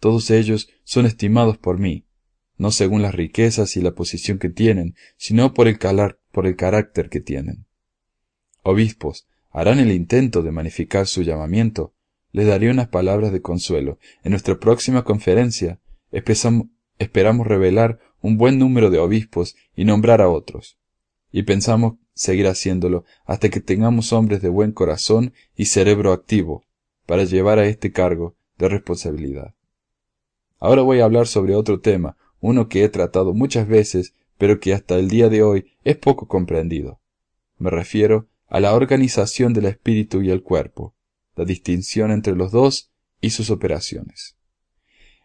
Todos 0.00 0.30
ellos 0.30 0.68
son 0.84 1.06
estimados 1.06 1.58
por 1.58 1.78
mí, 1.78 2.06
no 2.56 2.70
según 2.70 3.02
las 3.02 3.14
riquezas 3.14 3.76
y 3.76 3.82
la 3.82 3.94
posición 3.94 4.38
que 4.38 4.48
tienen, 4.48 4.94
sino 5.16 5.54
por 5.54 5.68
el, 5.68 5.78
calar, 5.78 6.18
por 6.32 6.46
el 6.46 6.56
carácter 6.56 7.08
que 7.08 7.20
tienen. 7.20 7.66
Obispos, 8.62 9.26
harán 9.50 9.78
el 9.78 9.92
intento 9.92 10.42
de 10.42 10.50
magnificar 10.50 11.06
su 11.06 11.22
llamamiento. 11.22 11.94
Les 12.32 12.46
daré 12.46 12.70
unas 12.70 12.88
palabras 12.88 13.32
de 13.32 13.40
consuelo. 13.40 13.98
En 14.24 14.30
nuestra 14.30 14.58
próxima 14.58 15.04
conferencia 15.04 15.80
esperamos 16.10 17.46
revelar 17.46 18.00
un 18.20 18.36
buen 18.36 18.58
número 18.58 18.90
de 18.90 18.98
obispos 18.98 19.54
y 19.76 19.84
nombrar 19.84 20.20
a 20.20 20.28
otros. 20.28 20.78
Y 21.36 21.42
pensamos 21.42 21.94
seguir 22.12 22.46
haciéndolo 22.46 23.04
hasta 23.26 23.48
que 23.48 23.58
tengamos 23.58 24.12
hombres 24.12 24.40
de 24.40 24.48
buen 24.48 24.70
corazón 24.70 25.32
y 25.56 25.64
cerebro 25.64 26.12
activo 26.12 26.64
para 27.06 27.24
llevar 27.24 27.58
a 27.58 27.66
este 27.66 27.90
cargo 27.90 28.36
de 28.56 28.68
responsabilidad. 28.68 29.52
Ahora 30.60 30.82
voy 30.82 31.00
a 31.00 31.06
hablar 31.06 31.26
sobre 31.26 31.56
otro 31.56 31.80
tema, 31.80 32.16
uno 32.38 32.68
que 32.68 32.84
he 32.84 32.88
tratado 32.88 33.34
muchas 33.34 33.66
veces, 33.66 34.14
pero 34.38 34.60
que 34.60 34.74
hasta 34.74 34.94
el 34.94 35.08
día 35.08 35.28
de 35.28 35.42
hoy 35.42 35.72
es 35.82 35.96
poco 35.96 36.28
comprendido. 36.28 37.00
Me 37.58 37.68
refiero 37.68 38.28
a 38.46 38.60
la 38.60 38.72
organización 38.72 39.54
del 39.54 39.64
espíritu 39.64 40.22
y 40.22 40.30
el 40.30 40.44
cuerpo, 40.44 40.94
la 41.34 41.44
distinción 41.44 42.12
entre 42.12 42.36
los 42.36 42.52
dos 42.52 42.92
y 43.20 43.30
sus 43.30 43.50
operaciones. 43.50 44.36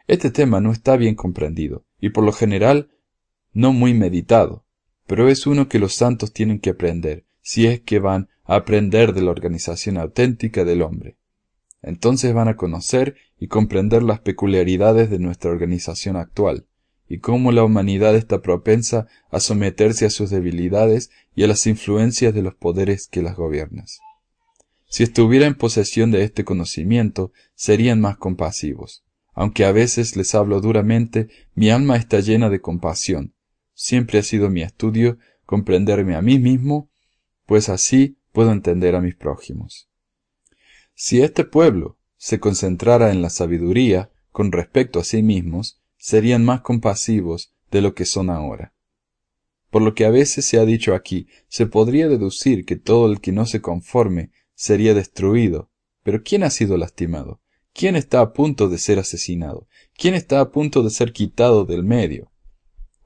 Este 0.07 0.31
tema 0.31 0.59
no 0.59 0.71
está 0.71 0.97
bien 0.97 1.13
comprendido 1.13 1.85
y 1.99 2.09
por 2.09 2.23
lo 2.23 2.31
general 2.31 2.89
no 3.53 3.73
muy 3.73 3.93
meditado, 3.93 4.65
pero 5.09 5.27
es 5.27 5.47
uno 5.47 5.67
que 5.67 5.79
los 5.79 5.95
santos 5.95 6.33
tienen 6.33 6.59
que 6.59 6.69
aprender 6.69 7.25
si 7.41 7.65
es 7.65 7.81
que 7.81 7.97
van 7.97 8.29
a 8.43 8.57
aprender 8.57 9.11
de 9.13 9.23
la 9.23 9.31
organización 9.31 9.97
auténtica 9.97 10.65
del 10.65 10.83
hombre. 10.83 11.17
Entonces 11.81 12.31
van 12.31 12.47
a 12.47 12.55
conocer 12.55 13.15
y 13.39 13.47
comprender 13.47 14.03
las 14.03 14.19
peculiaridades 14.19 15.09
de 15.09 15.17
nuestra 15.17 15.49
organización 15.49 16.15
actual, 16.15 16.67
y 17.07 17.17
cómo 17.21 17.51
la 17.51 17.63
humanidad 17.63 18.15
está 18.15 18.43
propensa 18.43 19.07
a 19.31 19.39
someterse 19.39 20.05
a 20.05 20.11
sus 20.11 20.29
debilidades 20.29 21.09
y 21.33 21.43
a 21.43 21.47
las 21.47 21.65
influencias 21.65 22.35
de 22.35 22.43
los 22.43 22.53
poderes 22.53 23.07
que 23.07 23.23
las 23.23 23.35
gobiernan. 23.35 23.85
Si 24.85 25.01
estuviera 25.01 25.47
en 25.47 25.55
posesión 25.55 26.11
de 26.11 26.21
este 26.21 26.43
conocimiento, 26.43 27.31
serían 27.55 27.99
más 27.99 28.17
compasivos. 28.17 29.03
Aunque 29.33 29.65
a 29.65 29.71
veces 29.71 30.15
les 30.15 30.35
hablo 30.35 30.61
duramente, 30.61 31.29
mi 31.55 31.71
alma 31.71 31.97
está 31.97 32.19
llena 32.19 32.51
de 32.51 32.61
compasión. 32.61 33.33
Siempre 33.81 34.19
ha 34.19 34.23
sido 34.23 34.49
mi 34.49 34.61
estudio 34.61 35.19
comprenderme 35.45 36.17
a 36.17 36.21
mí 36.21 36.37
mismo, 36.37 36.91
pues 37.45 37.69
así 37.69 38.17
puedo 38.33 38.51
entender 38.51 38.93
a 38.93 38.99
mis 38.99 39.15
prójimos. 39.15 39.87
Si 40.95 41.21
este 41.21 41.45
pueblo 41.45 41.97
se 42.17 42.41
concentrara 42.41 43.09
en 43.09 43.21
la 43.21 43.29
sabiduría 43.29 44.11
con 44.33 44.51
respecto 44.51 44.99
a 44.99 45.05
sí 45.05 45.23
mismos, 45.23 45.79
serían 45.95 46.43
más 46.43 46.59
compasivos 46.59 47.53
de 47.71 47.79
lo 47.79 47.95
que 47.95 48.03
son 48.03 48.29
ahora. 48.29 48.73
Por 49.69 49.81
lo 49.81 49.95
que 49.95 50.03
a 50.03 50.09
veces 50.09 50.43
se 50.43 50.59
ha 50.59 50.65
dicho 50.65 50.93
aquí, 50.93 51.29
se 51.47 51.65
podría 51.65 52.09
deducir 52.09 52.65
que 52.65 52.75
todo 52.75 53.09
el 53.09 53.21
que 53.21 53.31
no 53.31 53.45
se 53.45 53.61
conforme 53.61 54.31
sería 54.55 54.93
destruido. 54.93 55.71
Pero 56.03 56.21
¿quién 56.21 56.43
ha 56.43 56.49
sido 56.49 56.75
lastimado? 56.75 57.39
¿Quién 57.73 57.95
está 57.95 58.19
a 58.19 58.33
punto 58.33 58.67
de 58.67 58.77
ser 58.77 58.99
asesinado? 58.99 59.69
¿Quién 59.97 60.15
está 60.15 60.41
a 60.41 60.51
punto 60.51 60.83
de 60.83 60.89
ser 60.89 61.13
quitado 61.13 61.63
del 61.63 61.85
medio? 61.85 62.29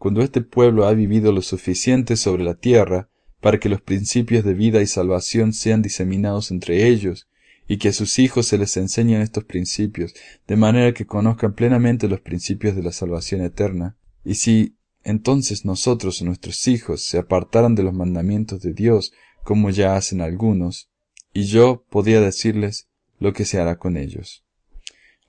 Cuando 0.03 0.21
este 0.21 0.41
pueblo 0.41 0.85
ha 0.85 0.93
vivido 0.93 1.31
lo 1.31 1.41
suficiente 1.41 2.17
sobre 2.17 2.43
la 2.43 2.55
tierra 2.55 3.07
para 3.39 3.57
que 3.57 3.69
los 3.69 3.79
principios 3.79 4.43
de 4.43 4.53
vida 4.53 4.81
y 4.81 4.85
salvación 4.85 5.53
sean 5.53 5.81
diseminados 5.81 6.51
entre 6.51 6.89
ellos, 6.89 7.29
y 7.69 7.77
que 7.77 7.87
a 7.87 7.93
sus 7.93 8.19
hijos 8.19 8.47
se 8.47 8.57
les 8.57 8.75
enseñen 8.75 9.21
estos 9.21 9.45
principios, 9.45 10.13
de 10.45 10.57
manera 10.57 10.93
que 10.93 11.05
conozcan 11.05 11.53
plenamente 11.53 12.09
los 12.09 12.19
principios 12.19 12.75
de 12.75 12.83
la 12.83 12.91
salvación 12.91 13.43
eterna, 13.43 13.95
y 14.25 14.35
si 14.35 14.75
entonces 15.05 15.63
nosotros 15.63 16.21
o 16.21 16.25
nuestros 16.25 16.67
hijos 16.67 17.05
se 17.05 17.17
apartaran 17.17 17.73
de 17.73 17.83
los 17.83 17.93
mandamientos 17.93 18.61
de 18.61 18.73
Dios, 18.73 19.13
como 19.45 19.69
ya 19.69 19.95
hacen 19.95 20.19
algunos, 20.19 20.89
y 21.31 21.45
yo 21.45 21.85
podía 21.89 22.19
decirles 22.19 22.89
lo 23.19 23.31
que 23.31 23.45
se 23.45 23.57
hará 23.57 23.77
con 23.77 23.95
ellos. 23.95 24.43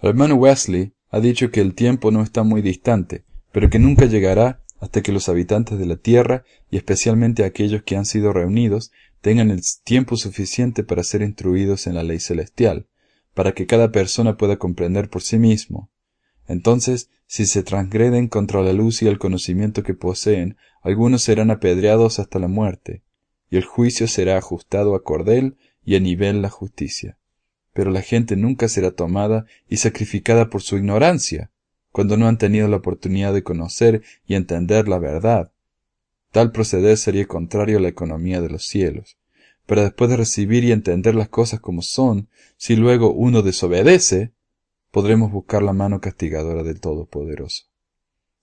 El 0.00 0.08
hermano 0.08 0.34
Wesley 0.34 0.94
ha 1.10 1.20
dicho 1.20 1.52
que 1.52 1.60
el 1.60 1.76
tiempo 1.76 2.10
no 2.10 2.24
está 2.24 2.42
muy 2.42 2.60
distante, 2.60 3.24
pero 3.52 3.70
que 3.70 3.78
nunca 3.78 4.06
llegará 4.06 4.63
hasta 4.80 5.02
que 5.02 5.12
los 5.12 5.28
habitantes 5.28 5.78
de 5.78 5.86
la 5.86 5.96
tierra, 5.96 6.44
y 6.70 6.76
especialmente 6.76 7.44
aquellos 7.44 7.82
que 7.82 7.96
han 7.96 8.04
sido 8.04 8.32
reunidos, 8.32 8.92
tengan 9.20 9.50
el 9.50 9.62
tiempo 9.84 10.16
suficiente 10.16 10.84
para 10.84 11.02
ser 11.02 11.22
instruidos 11.22 11.86
en 11.86 11.94
la 11.94 12.02
ley 12.02 12.20
celestial, 12.20 12.86
para 13.34 13.52
que 13.52 13.66
cada 13.66 13.90
persona 13.92 14.36
pueda 14.36 14.58
comprender 14.58 15.08
por 15.08 15.22
sí 15.22 15.38
mismo. 15.38 15.90
Entonces, 16.46 17.10
si 17.26 17.46
se 17.46 17.62
transgreden 17.62 18.28
contra 18.28 18.62
la 18.62 18.72
luz 18.72 19.02
y 19.02 19.06
el 19.06 19.18
conocimiento 19.18 19.82
que 19.82 19.94
poseen, 19.94 20.56
algunos 20.82 21.22
serán 21.22 21.50
apedreados 21.50 22.18
hasta 22.18 22.38
la 22.38 22.48
muerte, 22.48 23.02
y 23.50 23.56
el 23.56 23.64
juicio 23.64 24.08
será 24.08 24.36
ajustado 24.36 24.94
a 24.94 25.02
cordel 25.02 25.56
y 25.84 25.96
a 25.96 26.00
nivel 26.00 26.42
la 26.42 26.50
justicia 26.50 27.18
pero 27.74 27.90
la 27.90 28.00
gente 28.00 28.36
nunca 28.36 28.68
será 28.68 28.92
tomada 28.92 29.44
y 29.68 29.76
sacrificada 29.76 30.48
por 30.48 30.62
su 30.62 30.78
ignorancia, 30.78 31.50
cuando 31.94 32.16
no 32.16 32.26
han 32.26 32.38
tenido 32.38 32.66
la 32.66 32.78
oportunidad 32.78 33.32
de 33.32 33.44
conocer 33.44 34.02
y 34.26 34.34
entender 34.34 34.88
la 34.88 34.98
verdad. 34.98 35.52
Tal 36.32 36.50
proceder 36.50 36.96
sería 36.96 37.24
contrario 37.28 37.78
a 37.78 37.80
la 37.80 37.86
economía 37.86 38.40
de 38.40 38.50
los 38.50 38.66
cielos. 38.66 39.16
Pero 39.64 39.82
después 39.82 40.10
de 40.10 40.16
recibir 40.16 40.64
y 40.64 40.72
entender 40.72 41.14
las 41.14 41.28
cosas 41.28 41.60
como 41.60 41.82
son, 41.82 42.28
si 42.56 42.74
luego 42.74 43.12
uno 43.12 43.42
desobedece, 43.42 44.32
podremos 44.90 45.30
buscar 45.30 45.62
la 45.62 45.72
mano 45.72 46.00
castigadora 46.00 46.64
del 46.64 46.80
Todopoderoso. 46.80 47.66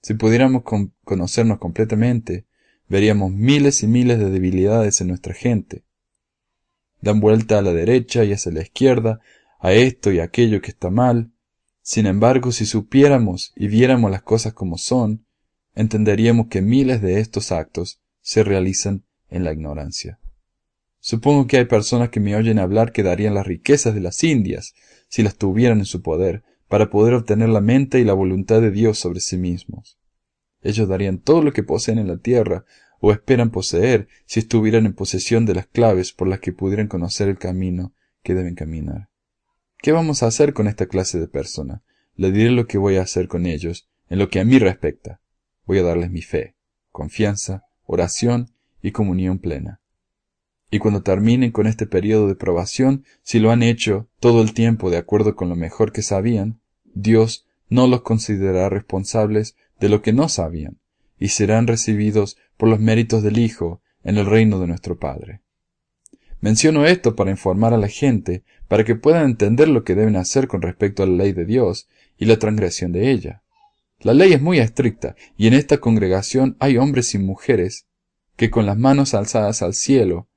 Si 0.01 0.13
pudiéramos 0.13 0.63
conocernos 1.03 1.59
completamente, 1.59 2.45
veríamos 2.87 3.33
miles 3.33 3.83
y 3.83 3.87
miles 3.87 4.17
de 4.17 4.29
debilidades 4.29 5.01
en 5.01 5.09
nuestra 5.09 5.33
gente, 5.33 5.83
dan 7.01 7.19
vuelta 7.19 7.59
a 7.59 7.61
la 7.61 7.73
derecha 7.73 8.23
y 8.23 8.31
hacia 8.31 8.53
la 8.53 8.61
izquierda, 8.61 9.19
a 9.59 9.73
esto 9.73 10.09
y 10.09 10.21
aquello 10.21 10.61
que 10.61 10.71
está 10.71 10.89
mal. 10.89 11.33
Sin 11.81 12.05
embargo, 12.05 12.51
si 12.51 12.65
supiéramos 12.65 13.53
y 13.55 13.67
viéramos 13.67 14.11
las 14.11 14.21
cosas 14.21 14.53
como 14.53 14.77
son, 14.77 15.25
entenderíamos 15.73 16.47
que 16.47 16.61
miles 16.61 17.01
de 17.01 17.19
estos 17.19 17.51
actos 17.51 18.01
se 18.21 18.43
realizan 18.43 19.03
en 19.29 19.43
la 19.43 19.53
ignorancia. 19.53 20.19
Supongo 20.99 21.47
que 21.47 21.57
hay 21.57 21.65
personas 21.65 22.09
que 22.09 22.19
me 22.19 22.35
oyen 22.35 22.59
hablar 22.59 22.91
que 22.91 23.01
darían 23.01 23.33
las 23.33 23.47
riquezas 23.47 23.95
de 23.95 24.01
las 24.01 24.23
Indias 24.23 24.75
si 25.07 25.23
las 25.23 25.35
tuvieran 25.35 25.79
en 25.79 25.85
su 25.85 26.03
poder 26.03 26.43
para 26.67 26.89
poder 26.89 27.15
obtener 27.15 27.49
la 27.49 27.61
mente 27.61 27.99
y 27.99 28.03
la 28.03 28.13
voluntad 28.13 28.61
de 28.61 28.71
Dios 28.71 28.99
sobre 28.99 29.19
sí 29.19 29.37
mismos. 29.37 29.97
Ellos 30.61 30.87
darían 30.87 31.17
todo 31.17 31.41
lo 31.41 31.51
que 31.51 31.63
poseen 31.63 31.97
en 31.97 32.07
la 32.07 32.17
tierra, 32.17 32.65
o 33.01 33.11
esperan 33.11 33.49
poseer, 33.49 34.07
si 34.25 34.39
estuvieran 34.39 34.85
en 34.85 34.93
posesión 34.93 35.45
de 35.45 35.55
las 35.55 35.65
claves 35.65 36.13
por 36.13 36.27
las 36.27 36.39
que 36.39 36.53
pudieran 36.53 36.87
conocer 36.87 37.27
el 37.27 37.39
camino 37.39 37.93
que 38.21 38.35
deben 38.35 38.53
caminar. 38.53 39.10
¿Qué 39.81 39.91
vamos 39.91 40.21
a 40.21 40.27
hacer 40.27 40.53
con 40.53 40.67
esta 40.67 40.85
clase 40.85 41.19
de 41.19 41.27
persona? 41.27 41.81
Le 42.15 42.31
diré 42.31 42.51
lo 42.51 42.67
que 42.67 42.77
voy 42.77 42.97
a 42.97 43.01
hacer 43.01 43.27
con 43.27 43.47
ellos, 43.47 43.89
en 44.09 44.19
lo 44.19 44.29
que 44.29 44.39
a 44.39 44.45
mí 44.45 44.59
respecta. 44.59 45.21
Voy 45.65 45.79
a 45.79 45.83
darles 45.83 46.11
mi 46.11 46.21
fe, 46.21 46.55
confianza, 46.91 47.65
oración 47.87 48.51
y 48.83 48.91
comunión 48.91 49.39
plena. 49.39 49.81
Y 50.69 50.77
cuando 50.77 51.01
terminen 51.01 51.49
con 51.49 51.65
este 51.65 51.87
periodo 51.87 52.27
de 52.27 52.35
probación, 52.35 53.05
si 53.23 53.39
lo 53.39 53.49
han 53.49 53.63
hecho 53.63 54.07
todo 54.19 54.43
el 54.43 54.53
tiempo 54.53 54.91
de 54.91 54.97
acuerdo 54.97 55.35
con 55.35 55.49
lo 55.49 55.55
mejor 55.55 55.91
que 55.91 56.03
sabían, 56.03 56.61
Dios 56.93 57.47
no 57.67 57.87
los 57.87 58.03
considerará 58.03 58.69
responsables 58.69 59.55
de 59.79 59.89
lo 59.89 60.03
que 60.03 60.13
no 60.13 60.29
sabían, 60.29 60.79
y 61.17 61.29
serán 61.29 61.65
recibidos 61.65 62.37
por 62.55 62.69
los 62.69 62.79
méritos 62.79 63.23
del 63.23 63.39
Hijo 63.39 63.81
en 64.03 64.19
el 64.19 64.27
reino 64.27 64.59
de 64.59 64.67
nuestro 64.67 64.99
Padre. 64.99 65.41
Menciono 66.41 66.85
esto 66.85 67.15
para 67.15 67.29
informar 67.29 67.73
a 67.73 67.77
la 67.77 67.87
gente, 67.87 68.43
para 68.67 68.83
que 68.83 68.95
puedan 68.95 69.25
entender 69.25 69.69
lo 69.69 69.83
que 69.83 69.95
deben 69.95 70.15
hacer 70.15 70.47
con 70.47 70.61
respecto 70.61 71.03
a 71.03 71.05
la 71.05 71.15
ley 71.23 71.33
de 71.33 71.45
Dios 71.45 71.87
y 72.17 72.25
la 72.25 72.39
transgresión 72.39 72.91
de 72.91 73.11
ella. 73.11 73.43
La 73.99 74.15
ley 74.15 74.33
es 74.33 74.41
muy 74.41 74.57
estricta, 74.57 75.15
y 75.37 75.45
en 75.45 75.53
esta 75.53 75.77
congregación 75.77 76.57
hay 76.59 76.77
hombres 76.77 77.13
y 77.13 77.19
mujeres 77.19 77.85
que 78.35 78.49
con 78.49 78.65
las 78.65 78.77
manos 78.77 79.13
alzadas 79.13 79.61
al 79.61 79.75
cielo, 79.75 80.27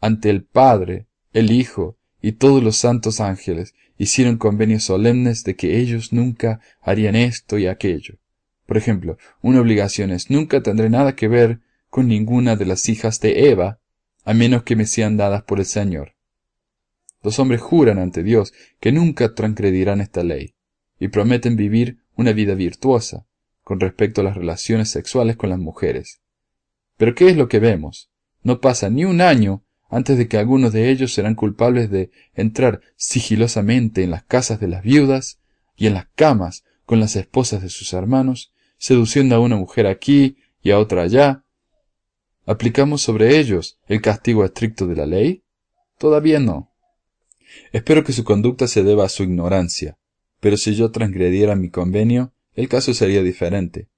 ante 0.00 0.30
el 0.30 0.42
Padre, 0.42 1.06
el 1.34 1.50
Hijo 1.50 1.98
y 2.22 2.32
todos 2.32 2.62
los 2.62 2.76
santos 2.76 3.20
ángeles, 3.20 3.74
hicieron 3.98 4.38
convenios 4.38 4.84
solemnes 4.84 5.44
de 5.44 5.54
que 5.54 5.78
ellos 5.78 6.14
nunca 6.14 6.60
harían 6.80 7.14
esto 7.14 7.58
y 7.58 7.66
aquello. 7.66 8.16
Por 8.64 8.78
ejemplo, 8.78 9.18
una 9.42 9.60
obligación 9.60 10.10
es 10.12 10.30
nunca 10.30 10.62
tendré 10.62 10.88
nada 10.88 11.14
que 11.14 11.28
ver 11.28 11.60
con 11.90 12.08
ninguna 12.08 12.56
de 12.56 12.64
las 12.64 12.88
hijas 12.88 13.20
de 13.20 13.50
Eva, 13.50 13.80
a 14.24 14.34
menos 14.34 14.62
que 14.62 14.76
me 14.76 14.86
sean 14.86 15.16
dadas 15.16 15.42
por 15.42 15.58
el 15.58 15.66
Señor. 15.66 16.14
Los 17.22 17.38
hombres 17.38 17.60
juran 17.60 17.98
ante 17.98 18.22
Dios 18.22 18.52
que 18.80 18.92
nunca 18.92 19.34
transgredirán 19.34 20.00
esta 20.00 20.24
ley, 20.24 20.54
y 20.98 21.08
prometen 21.08 21.56
vivir 21.56 21.98
una 22.16 22.32
vida 22.32 22.54
virtuosa 22.54 23.26
con 23.64 23.80
respecto 23.80 24.20
a 24.20 24.24
las 24.24 24.36
relaciones 24.36 24.90
sexuales 24.90 25.36
con 25.36 25.50
las 25.50 25.58
mujeres. 25.58 26.20
Pero 26.96 27.14
¿qué 27.14 27.28
es 27.28 27.36
lo 27.36 27.48
que 27.48 27.58
vemos? 27.58 28.10
No 28.42 28.60
pasa 28.60 28.90
ni 28.90 29.04
un 29.04 29.20
año 29.20 29.64
antes 29.88 30.16
de 30.16 30.26
que 30.26 30.38
algunos 30.38 30.72
de 30.72 30.90
ellos 30.90 31.12
serán 31.12 31.34
culpables 31.34 31.90
de 31.90 32.10
entrar 32.34 32.80
sigilosamente 32.96 34.02
en 34.02 34.10
las 34.10 34.24
casas 34.24 34.58
de 34.60 34.68
las 34.68 34.82
viudas 34.82 35.40
y 35.76 35.86
en 35.86 35.94
las 35.94 36.06
camas 36.14 36.64
con 36.86 37.00
las 37.00 37.16
esposas 37.16 37.62
de 37.62 37.68
sus 37.68 37.92
hermanos, 37.92 38.52
seduciendo 38.78 39.36
a 39.36 39.40
una 39.40 39.56
mujer 39.56 39.86
aquí 39.86 40.36
y 40.62 40.70
a 40.70 40.78
otra 40.78 41.02
allá. 41.02 41.44
¿Aplicamos 42.44 43.02
sobre 43.02 43.38
ellos 43.38 43.78
el 43.86 44.00
castigo 44.00 44.44
estricto 44.44 44.86
de 44.88 44.96
la 44.96 45.06
ley? 45.06 45.44
Todavía 45.98 46.40
no. 46.40 46.72
Espero 47.72 48.02
que 48.02 48.12
su 48.12 48.24
conducta 48.24 48.66
se 48.66 48.82
deba 48.82 49.04
a 49.04 49.08
su 49.08 49.22
ignorancia, 49.22 49.96
pero 50.40 50.56
si 50.56 50.74
yo 50.74 50.90
transgrediera 50.90 51.54
mi 51.54 51.70
convenio, 51.70 52.32
el 52.54 52.68
caso 52.68 52.94
sería 52.94 53.22
diferente. 53.22 53.88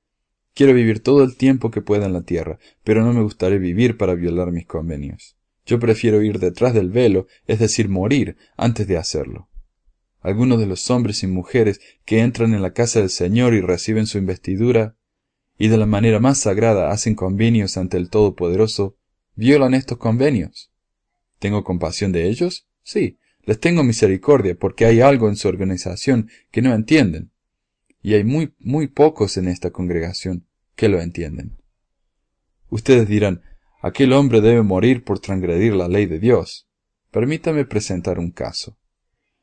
Quiero 0.55 0.75
vivir 0.75 1.03
todo 1.03 1.25
el 1.25 1.37
tiempo 1.37 1.71
que 1.71 1.81
pueda 1.81 2.07
en 2.07 2.13
la 2.13 2.23
tierra, 2.23 2.59
pero 2.85 3.03
no 3.03 3.13
me 3.13 3.23
gustaría 3.23 3.59
vivir 3.59 3.97
para 3.97 4.15
violar 4.15 4.53
mis 4.53 4.67
convenios. 4.67 5.37
Yo 5.65 5.81
prefiero 5.81 6.23
ir 6.23 6.39
detrás 6.39 6.75
del 6.75 6.91
velo, 6.91 7.27
es 7.47 7.59
decir, 7.59 7.89
morir, 7.89 8.37
antes 8.57 8.87
de 8.87 8.99
hacerlo. 8.99 9.49
Algunos 10.21 10.61
de 10.61 10.67
los 10.67 10.91
hombres 10.91 11.23
y 11.23 11.27
mujeres 11.27 11.81
que 12.05 12.21
entran 12.21 12.55
en 12.55 12.63
la 12.63 12.73
casa 12.73 13.01
del 13.01 13.11
Señor 13.11 13.55
y 13.55 13.63
reciben 13.63 14.07
su 14.07 14.19
investidura, 14.19 14.97
y 15.59 15.69
de 15.69 15.77
la 15.77 15.87
manera 15.87 16.21
más 16.21 16.39
sagrada 16.39 16.91
hacen 16.91 17.15
convenios 17.15 17.77
ante 17.77 17.97
el 17.97 18.11
Todopoderoso, 18.11 18.97
violan 19.37 19.75
estos 19.75 19.99
convenios. 19.99 20.71
¿Tengo 21.39 21.65
compasión 21.65 22.13
de 22.13 22.29
ellos? 22.29 22.67
Sí, 22.83 23.19
les 23.45 23.61
tengo 23.61 23.85
misericordia 23.85 24.55
porque 24.55 24.87
hay 24.87 25.01
algo 25.01 25.29
en 25.29 25.37
su 25.37 25.49
organización 25.49 26.31
que 26.51 26.63
no 26.63 26.75
entienden. 26.75 27.31
Y 28.03 28.15
hay 28.15 28.25
muy, 28.25 28.55
muy 28.59 28.89
pocos 28.89 29.37
en 29.37 29.49
esta 29.49 29.71
congregación 29.71 30.47
que 30.75 30.89
lo 30.89 31.01
entienden. 31.01 31.57
Ustedes 32.69 33.09
dirán, 33.09 33.43
aquel 33.81 34.13
hombre 34.13 34.41
debe 34.41 34.63
morir 34.63 35.05
por 35.05 35.21
transgredir 35.21 35.75
la 35.75 35.89
ley 35.89 36.07
de 36.07 36.19
Dios. 36.19 36.67
Permítame 37.11 37.65
presentar 37.65 38.19
un 38.19 38.31
caso. 38.31 38.77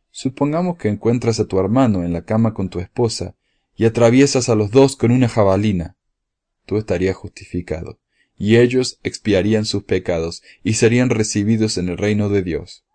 Supongamos 0.09 0.77
que 0.77 0.89
encuentras 0.89 1.39
a 1.39 1.45
tu 1.45 1.59
hermano 1.59 2.03
en 2.03 2.11
la 2.11 2.25
cama 2.25 2.53
con 2.53 2.69
tu 2.69 2.79
esposa 2.79 3.35
y 3.75 3.85
atraviesas 3.85 4.49
a 4.49 4.55
los 4.55 4.71
dos 4.71 4.95
con 4.95 5.11
una 5.11 5.29
jabalina. 5.29 5.95
Tú 6.71 6.81
justificado, 7.13 7.99
y 8.37 8.55
ellos 8.55 8.97
expiarían 9.03 9.65
sus 9.65 9.83
pecados 9.83 10.41
y 10.63 10.75
serían 10.75 11.09
recibidos 11.09 11.77
en 11.77 11.89
el 11.89 11.97
reino 11.97 12.29
de 12.29 12.43
Dios. 12.43 12.85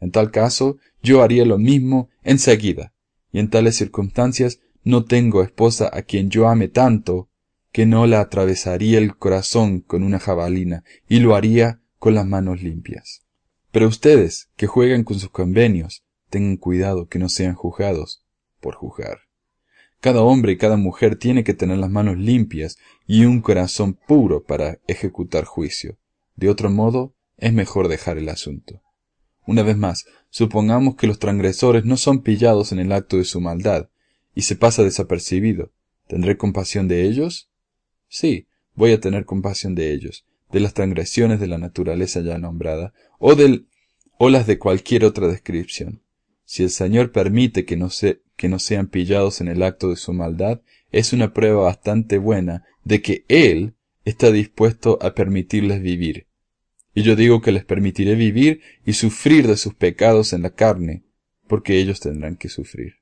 En 0.00 0.10
tal 0.10 0.32
caso, 0.32 0.78
yo 1.04 1.22
haría 1.22 1.44
lo 1.44 1.56
mismo 1.56 2.10
enseguida, 2.24 2.92
y 3.30 3.38
en 3.38 3.48
tales 3.48 3.76
circunstancias 3.76 4.58
no 4.82 5.04
tengo 5.04 5.44
esposa 5.44 5.88
a 5.92 6.02
quien 6.02 6.30
yo 6.30 6.48
ame 6.48 6.66
tanto 6.66 7.28
que 7.70 7.86
no 7.86 8.08
la 8.08 8.18
atravesaría 8.18 8.98
el 8.98 9.16
corazón 9.16 9.82
con 9.82 10.02
una 10.02 10.18
jabalina, 10.18 10.82
y 11.08 11.20
lo 11.20 11.36
haría 11.36 11.80
con 12.00 12.16
las 12.16 12.26
manos 12.26 12.60
limpias. 12.60 13.20
Pero 13.70 13.86
ustedes, 13.86 14.48
que 14.56 14.66
juegan 14.66 15.04
con 15.04 15.20
sus 15.20 15.30
convenios, 15.30 16.02
tengan 16.28 16.56
cuidado 16.56 17.06
que 17.06 17.20
no 17.20 17.28
sean 17.28 17.54
juzgados 17.54 18.24
por 18.60 18.74
juzgar. 18.74 19.26
Cada 20.00 20.22
hombre 20.22 20.52
y 20.52 20.56
cada 20.56 20.76
mujer 20.76 21.16
tiene 21.16 21.42
que 21.42 21.54
tener 21.54 21.78
las 21.78 21.90
manos 21.90 22.18
limpias 22.18 22.76
y 23.06 23.24
un 23.24 23.40
corazón 23.40 23.94
puro 23.94 24.44
para 24.44 24.78
ejecutar 24.86 25.44
juicio. 25.44 25.98
De 26.34 26.48
otro 26.48 26.70
modo, 26.70 27.14
es 27.36 27.52
mejor 27.52 27.88
dejar 27.88 28.18
el 28.18 28.28
asunto. 28.28 28.82
Una 29.46 29.62
vez 29.62 29.76
más, 29.76 30.06
supongamos 30.30 30.96
que 30.96 31.06
los 31.06 31.18
transgresores 31.18 31.84
no 31.84 31.96
son 31.96 32.22
pillados 32.22 32.72
en 32.72 32.80
el 32.80 32.92
acto 32.92 33.16
de 33.16 33.24
su 33.24 33.40
maldad, 33.40 33.88
y 34.34 34.42
se 34.42 34.56
pasa 34.56 34.82
desapercibido. 34.82 35.72
¿Tendré 36.08 36.36
compasión 36.36 36.88
de 36.88 37.04
ellos? 37.04 37.48
Sí, 38.08 38.46
voy 38.74 38.92
a 38.92 39.00
tener 39.00 39.24
compasión 39.24 39.74
de 39.74 39.92
ellos, 39.92 40.26
de 40.52 40.60
las 40.60 40.74
transgresiones 40.74 41.40
de 41.40 41.46
la 41.46 41.58
naturaleza 41.58 42.20
ya 42.20 42.38
nombrada, 42.38 42.92
o 43.18 43.34
del, 43.34 43.68
o 44.18 44.28
las 44.28 44.46
de 44.46 44.58
cualquier 44.58 45.04
otra 45.04 45.28
descripción. 45.28 46.02
Si 46.44 46.62
el 46.62 46.70
Señor 46.70 47.12
permite 47.12 47.64
que 47.64 47.76
no, 47.76 47.90
se, 47.90 48.22
que 48.36 48.48
no 48.48 48.58
sean 48.58 48.88
pillados 48.88 49.40
en 49.40 49.48
el 49.48 49.62
acto 49.62 49.90
de 49.90 49.96
su 49.96 50.12
maldad, 50.12 50.60
es 50.92 51.12
una 51.12 51.32
prueba 51.32 51.64
bastante 51.64 52.18
buena 52.18 52.64
de 52.84 53.02
que 53.02 53.24
Él 53.28 53.74
está 54.04 54.30
dispuesto 54.30 54.98
a 55.02 55.14
permitirles 55.14 55.82
vivir, 55.82 56.26
y 56.94 57.02
yo 57.02 57.16
digo 57.16 57.40
que 57.42 57.52
les 57.52 57.64
permitiré 57.64 58.14
vivir 58.14 58.60
y 58.84 58.94
sufrir 58.94 59.46
de 59.46 59.56
sus 59.56 59.74
pecados 59.74 60.32
en 60.32 60.42
la 60.42 60.50
carne, 60.50 61.04
porque 61.46 61.78
ellos 61.78 62.00
tendrán 62.00 62.36
que 62.36 62.48
sufrir. 62.48 62.94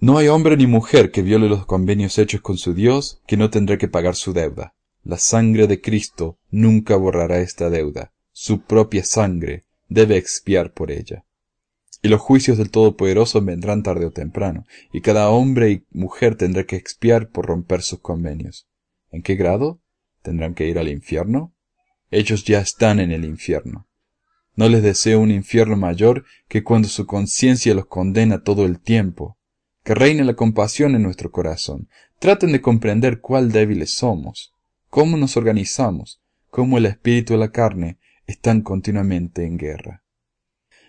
No 0.00 0.18
hay 0.18 0.26
hombre 0.26 0.56
ni 0.56 0.66
mujer 0.66 1.12
que 1.12 1.22
viole 1.22 1.48
los 1.48 1.64
convenios 1.64 2.18
hechos 2.18 2.40
con 2.40 2.58
su 2.58 2.74
Dios 2.74 3.22
que 3.26 3.36
no 3.36 3.50
tendrá 3.50 3.78
que 3.78 3.86
pagar 3.86 4.16
su 4.16 4.32
deuda. 4.32 4.74
La 5.04 5.18
sangre 5.18 5.68
de 5.68 5.80
Cristo 5.80 6.38
nunca 6.50 6.96
borrará 6.96 7.38
esta 7.38 7.70
deuda. 7.70 8.12
Su 8.32 8.62
propia 8.62 9.04
sangre 9.04 9.64
debe 9.88 10.16
expiar 10.16 10.72
por 10.72 10.90
ella. 10.90 11.24
Y 12.02 12.08
los 12.08 12.20
juicios 12.20 12.58
del 12.58 12.70
Todopoderoso 12.70 13.40
vendrán 13.40 13.82
tarde 13.82 14.06
o 14.06 14.10
temprano, 14.10 14.66
y 14.92 15.00
cada 15.00 15.30
hombre 15.30 15.70
y 15.70 15.86
mujer 15.90 16.34
tendrá 16.34 16.64
que 16.64 16.76
expiar 16.76 17.30
por 17.30 17.46
romper 17.46 17.82
sus 17.82 18.00
convenios. 18.00 18.68
¿En 19.10 19.22
qué 19.22 19.36
grado? 19.36 19.80
¿Tendrán 20.22 20.54
que 20.54 20.68
ir 20.68 20.78
al 20.78 20.88
infierno? 20.88 21.54
ellos 22.12 22.44
ya 22.44 22.60
están 22.60 23.00
en 23.00 23.10
el 23.10 23.24
infierno. 23.24 23.88
No 24.54 24.68
les 24.68 24.82
deseo 24.82 25.18
un 25.18 25.30
infierno 25.30 25.76
mayor 25.76 26.24
que 26.46 26.62
cuando 26.62 26.88
su 26.88 27.06
conciencia 27.06 27.74
los 27.74 27.86
condena 27.86 28.42
todo 28.42 28.66
el 28.66 28.78
tiempo. 28.78 29.38
Que 29.82 29.94
reine 29.94 30.22
la 30.22 30.34
compasión 30.34 30.94
en 30.94 31.02
nuestro 31.02 31.32
corazón. 31.32 31.88
Traten 32.20 32.52
de 32.52 32.60
comprender 32.60 33.20
cuál 33.20 33.50
débiles 33.50 33.94
somos, 33.94 34.52
cómo 34.90 35.16
nos 35.16 35.36
organizamos, 35.36 36.22
cómo 36.50 36.78
el 36.78 36.86
espíritu 36.86 37.34
y 37.34 37.38
la 37.38 37.50
carne 37.50 37.98
están 38.26 38.60
continuamente 38.60 39.44
en 39.46 39.56
guerra. 39.56 40.01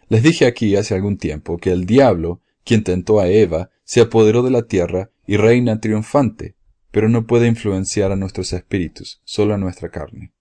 Les 0.10 0.24
dije 0.24 0.46
aquí 0.46 0.76
hace 0.76 0.96
algún 0.96 1.18
tiempo 1.18 1.58
que 1.58 1.72
el 1.72 1.86
diablo, 1.86 2.42
quien 2.64 2.84
tentó 2.84 3.20
a 3.20 3.28
Eva, 3.28 3.72
se 3.84 4.02
apoderó 4.02 4.44
de 4.44 4.52
la 4.52 4.64
tierra 4.64 5.10
y 5.26 5.38
reina 5.38 5.80
triunfante, 5.80 6.56
pero 6.92 7.10
no 7.10 7.26
puede 7.26 7.48
influenciar 7.48 8.12
a 8.12 8.16
nuestros 8.16 8.54
espíritus, 8.54 9.22
solo 9.24 9.54
a 9.54 9.58
nuestra 9.58 9.90
carne. 9.90 10.32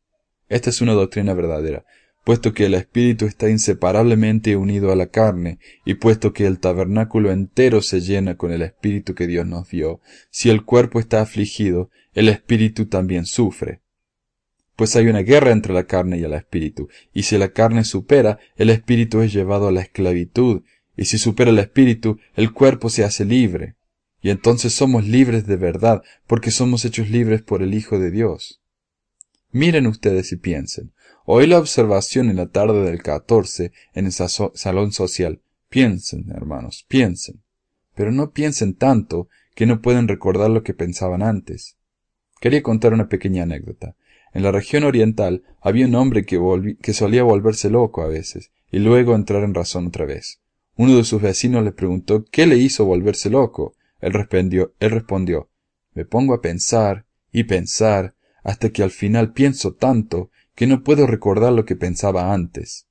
Esta 0.48 0.70
es 0.70 0.80
una 0.80 0.92
doctrina 0.92 1.32
verdadera, 1.34 1.84
puesto 2.24 2.52
que 2.52 2.66
el 2.66 2.74
espíritu 2.74 3.26
está 3.26 3.48
inseparablemente 3.48 4.56
unido 4.56 4.92
a 4.92 4.96
la 4.96 5.06
carne, 5.06 5.58
y 5.84 5.94
puesto 5.94 6.32
que 6.32 6.46
el 6.46 6.58
tabernáculo 6.58 7.32
entero 7.32 7.82
se 7.82 8.00
llena 8.00 8.36
con 8.36 8.52
el 8.52 8.62
espíritu 8.62 9.14
que 9.14 9.26
Dios 9.26 9.46
nos 9.46 9.68
dio, 9.70 10.00
si 10.30 10.50
el 10.50 10.64
cuerpo 10.64 11.00
está 11.00 11.22
afligido, 11.22 11.90
el 12.14 12.28
espíritu 12.28 12.86
también 12.86 13.24
sufre. 13.24 13.80
Pues 14.82 14.96
hay 14.96 15.06
una 15.06 15.20
guerra 15.20 15.52
entre 15.52 15.72
la 15.72 15.84
carne 15.84 16.18
y 16.18 16.24
el 16.24 16.32
espíritu, 16.32 16.88
y 17.14 17.22
si 17.22 17.38
la 17.38 17.52
carne 17.52 17.84
supera, 17.84 18.40
el 18.56 18.68
espíritu 18.68 19.20
es 19.20 19.32
llevado 19.32 19.68
a 19.68 19.70
la 19.70 19.82
esclavitud, 19.82 20.62
Y 20.96 21.04
si 21.04 21.18
supera 21.18 21.52
el 21.52 21.60
espíritu, 21.60 22.18
el 22.34 22.52
cuerpo 22.52 22.90
se 22.90 23.04
hace 23.04 23.24
libre. 23.24 23.76
Y 24.22 24.30
entonces 24.30 24.74
somos 24.74 25.06
libres 25.06 25.46
de 25.46 25.54
verdad, 25.54 26.02
porque 26.26 26.50
somos 26.50 26.84
hechos 26.84 27.10
libres 27.10 27.42
por 27.42 27.62
el 27.62 27.74
Hijo 27.74 28.00
de 28.00 28.10
Dios. 28.10 28.60
Miren 29.52 29.86
ustedes 29.86 30.32
y 30.32 30.36
piensen. 30.36 30.92
Hoy 31.26 31.46
la 31.46 31.60
observación 31.60 32.28
en 32.28 32.38
la 32.38 32.48
tarde 32.48 32.82
del 32.82 33.04
14 33.04 33.70
en 33.94 34.06
el 34.06 34.12
salón 34.12 34.90
social. 34.90 35.42
Piensen, 35.68 36.32
hermanos, 36.34 36.84
piensen. 36.88 37.40
Pero 37.94 38.10
no 38.10 38.32
piensen 38.32 38.74
tanto 38.74 39.28
que 39.54 39.64
no 39.64 39.80
pueden 39.80 40.08
recordar 40.08 40.50
lo 40.50 40.64
que 40.64 40.74
pensaban 40.74 41.22
antes. 41.22 41.76
Quería 42.40 42.64
contar 42.64 42.92
una 42.92 43.08
pequeña 43.08 43.44
anécdota. 43.44 43.94
En 44.32 44.42
la 44.42 44.52
región 44.52 44.84
oriental 44.84 45.42
había 45.60 45.86
un 45.86 45.94
hombre 45.94 46.24
que, 46.24 46.40
que 46.80 46.92
solía 46.92 47.22
volverse 47.22 47.70
loco 47.70 48.02
a 48.02 48.08
veces, 48.08 48.50
y 48.70 48.78
luego 48.78 49.14
entrar 49.14 49.44
en 49.44 49.54
razón 49.54 49.88
otra 49.88 50.06
vez. 50.06 50.40
Uno 50.76 50.96
de 50.96 51.04
sus 51.04 51.20
vecinos 51.20 51.64
le 51.64 51.72
preguntó 51.72 52.24
qué 52.24 52.46
le 52.46 52.56
hizo 52.56 52.84
volverse 52.84 53.28
loco. 53.28 53.74
Él 54.00 54.12
respondió, 54.14 54.74
él 54.80 54.90
respondió 54.90 55.50
Me 55.94 56.04
pongo 56.04 56.34
a 56.34 56.40
pensar 56.40 57.04
y 57.30 57.44
pensar 57.44 58.14
hasta 58.42 58.70
que 58.70 58.82
al 58.82 58.90
final 58.90 59.32
pienso 59.32 59.74
tanto 59.74 60.30
que 60.54 60.66
no 60.66 60.82
puedo 60.82 61.06
recordar 61.06 61.52
lo 61.52 61.64
que 61.64 61.76
pensaba 61.76 62.32
antes. 62.32 62.86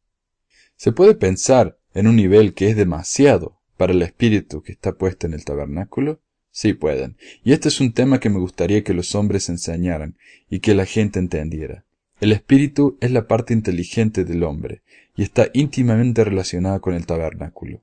Se 0.75 0.91
puede 0.91 1.15
pensar 1.15 1.77
en 1.93 2.07
un 2.07 2.15
nivel 2.15 2.53
que 2.53 2.69
es 2.69 2.75
demasiado 2.75 3.59
para 3.77 3.93
el 3.93 4.01
espíritu 4.01 4.61
que 4.61 4.71
está 4.71 4.93
puesto 4.93 5.27
en 5.27 5.33
el 5.33 5.43
tabernáculo. 5.43 6.21
Sí 6.51 6.73
pueden. 6.73 7.17
Y 7.43 7.53
este 7.53 7.69
es 7.69 7.79
un 7.79 7.93
tema 7.93 8.19
que 8.19 8.29
me 8.29 8.39
gustaría 8.39 8.83
que 8.83 8.93
los 8.93 9.15
hombres 9.15 9.49
enseñaran 9.49 10.17
y 10.49 10.59
que 10.59 10.75
la 10.75 10.85
gente 10.85 11.19
entendiera. 11.19 11.85
El 12.19 12.33
espíritu 12.33 12.97
es 13.01 13.11
la 13.11 13.27
parte 13.27 13.53
inteligente 13.53 14.25
del 14.25 14.43
hombre 14.43 14.83
y 15.15 15.23
está 15.23 15.47
íntimamente 15.53 16.23
relacionada 16.23 16.79
con 16.79 16.93
el 16.93 17.05
tabernáculo. 17.05 17.81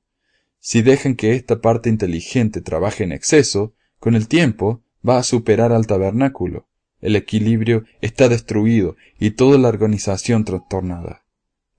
Si 0.61 0.83
dejan 0.83 1.16
que 1.16 1.33
esta 1.33 1.61
parte 1.61 1.88
inteligente 1.88 2.61
trabaje 2.61 3.04
en 3.04 3.12
exceso, 3.12 3.74
con 3.98 4.14
el 4.14 4.28
tiempo 4.28 4.83
va 5.07 5.18
a 5.18 5.22
superar 5.22 5.72
al 5.72 5.87
tabernáculo. 5.87 6.66
El 7.00 7.16
equilibrio 7.16 7.85
está 8.00 8.28
destruido 8.28 8.96
y 9.18 9.31
toda 9.31 9.57
la 9.59 9.68
organización 9.68 10.44
trastornada. 10.44 11.24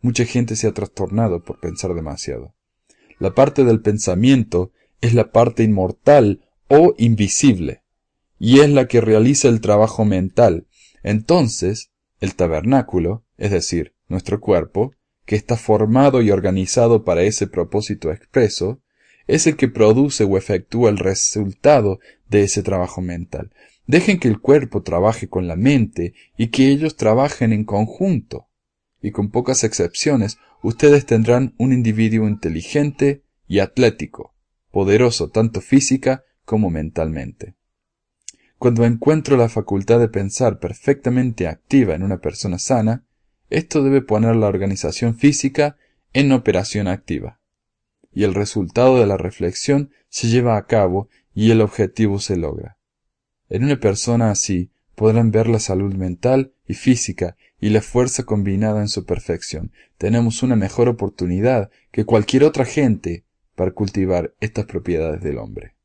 Mucha 0.02 0.26
gente 0.26 0.56
se 0.56 0.68
ha 0.68 0.74
trastornado 0.74 1.44
por 1.44 1.60
pensar 1.60 1.94
demasiado. 1.94 2.56
La 3.20 3.36
parte 3.36 3.66
del 3.66 3.82
pensamiento 3.82 4.72
es 5.02 5.14
la 5.14 5.32
parte 5.32 5.64
inmortal 5.64 6.42
o 6.70 6.94
invisible, 6.98 7.84
y 8.40 8.62
es 8.62 8.70
la 8.70 8.88
que 8.88 9.02
realiza 9.02 9.50
el 9.50 9.60
trabajo 9.60 10.06
mental. 10.06 10.68
Entonces, 11.04 11.92
el 12.22 12.36
tabernáculo, 12.36 13.26
es 13.38 13.52
decir, 13.52 13.94
nuestro 14.08 14.40
cuerpo, 14.40 14.94
que 15.26 15.36
está 15.36 15.58
formado 15.58 16.22
y 16.22 16.32
organizado 16.32 17.04
para 17.04 17.24
ese 17.24 17.48
propósito 17.48 18.12
expreso, 18.12 18.82
es 19.28 19.46
el 19.46 19.58
que 19.58 19.68
produce 19.68 20.24
o 20.24 20.38
efectúa 20.38 20.90
el 20.90 20.98
resultado 20.98 22.00
de 22.30 22.44
ese 22.44 22.64
trabajo 22.64 23.02
mental. 23.02 23.52
Dejen 23.86 24.20
que 24.20 24.28
el 24.28 24.40
cuerpo 24.40 24.82
trabaje 24.82 25.28
con 25.28 25.48
la 25.48 25.56
mente 25.56 26.14
y 26.38 26.48
que 26.48 26.70
ellos 26.70 26.96
trabajen 26.96 27.54
en 27.54 27.64
conjunto. 27.64 28.48
Y 29.02 29.12
con 29.12 29.30
pocas 29.30 29.64
excepciones, 29.64 30.38
ustedes 30.62 31.06
tendrán 31.06 31.54
un 31.58 31.74
individuo 31.74 32.28
inteligente 32.28 33.24
y 33.48 33.60
atlético, 33.60 34.34
poderoso 34.72 35.30
tanto 35.30 35.62
física 35.62 36.24
como 36.50 36.72
mentalmente. 36.72 37.54
Cuando 38.58 38.84
encuentro 38.84 39.38
la 39.38 39.50
facultad 39.50 40.00
de 40.00 40.08
pensar 40.08 40.58
perfectamente 40.58 41.48
activa 41.48 41.94
en 41.94 42.02
una 42.02 42.22
persona 42.22 42.58
sana, 42.58 43.06
esto 43.52 43.84
debe 43.84 44.02
poner 44.02 44.36
la 44.36 44.48
organización 44.48 45.16
física 45.16 45.78
en 46.12 46.32
operación 46.32 46.88
activa. 46.88 47.40
Y 48.12 48.24
el 48.24 48.34
resultado 48.34 49.00
de 49.00 49.06
la 49.06 49.16
reflexión 49.16 49.92
se 50.10 50.28
lleva 50.28 50.58
a 50.58 50.66
cabo 50.66 51.08
y 51.36 51.52
el 51.52 51.62
objetivo 51.62 52.18
se 52.18 52.36
logra. 52.36 52.80
En 53.48 53.64
una 53.64 53.80
persona 53.80 54.32
así 54.32 54.72
podrán 54.96 55.30
ver 55.30 55.46
la 55.48 55.60
salud 55.60 55.94
mental 55.94 56.54
y 56.68 56.74
física 56.74 57.38
y 57.62 57.70
la 57.70 57.84
fuerza 57.84 58.24
combinada 58.24 58.82
en 58.82 58.88
su 58.88 59.06
perfección. 59.06 59.72
Tenemos 60.00 60.42
una 60.42 60.56
mejor 60.56 60.90
oportunidad 60.90 61.70
que 61.92 62.06
cualquier 62.06 62.44
otra 62.44 62.66
gente 62.66 63.24
para 63.54 63.70
cultivar 63.70 64.34
estas 64.40 64.66
propiedades 64.66 65.22
del 65.22 65.38
hombre. 65.38 65.76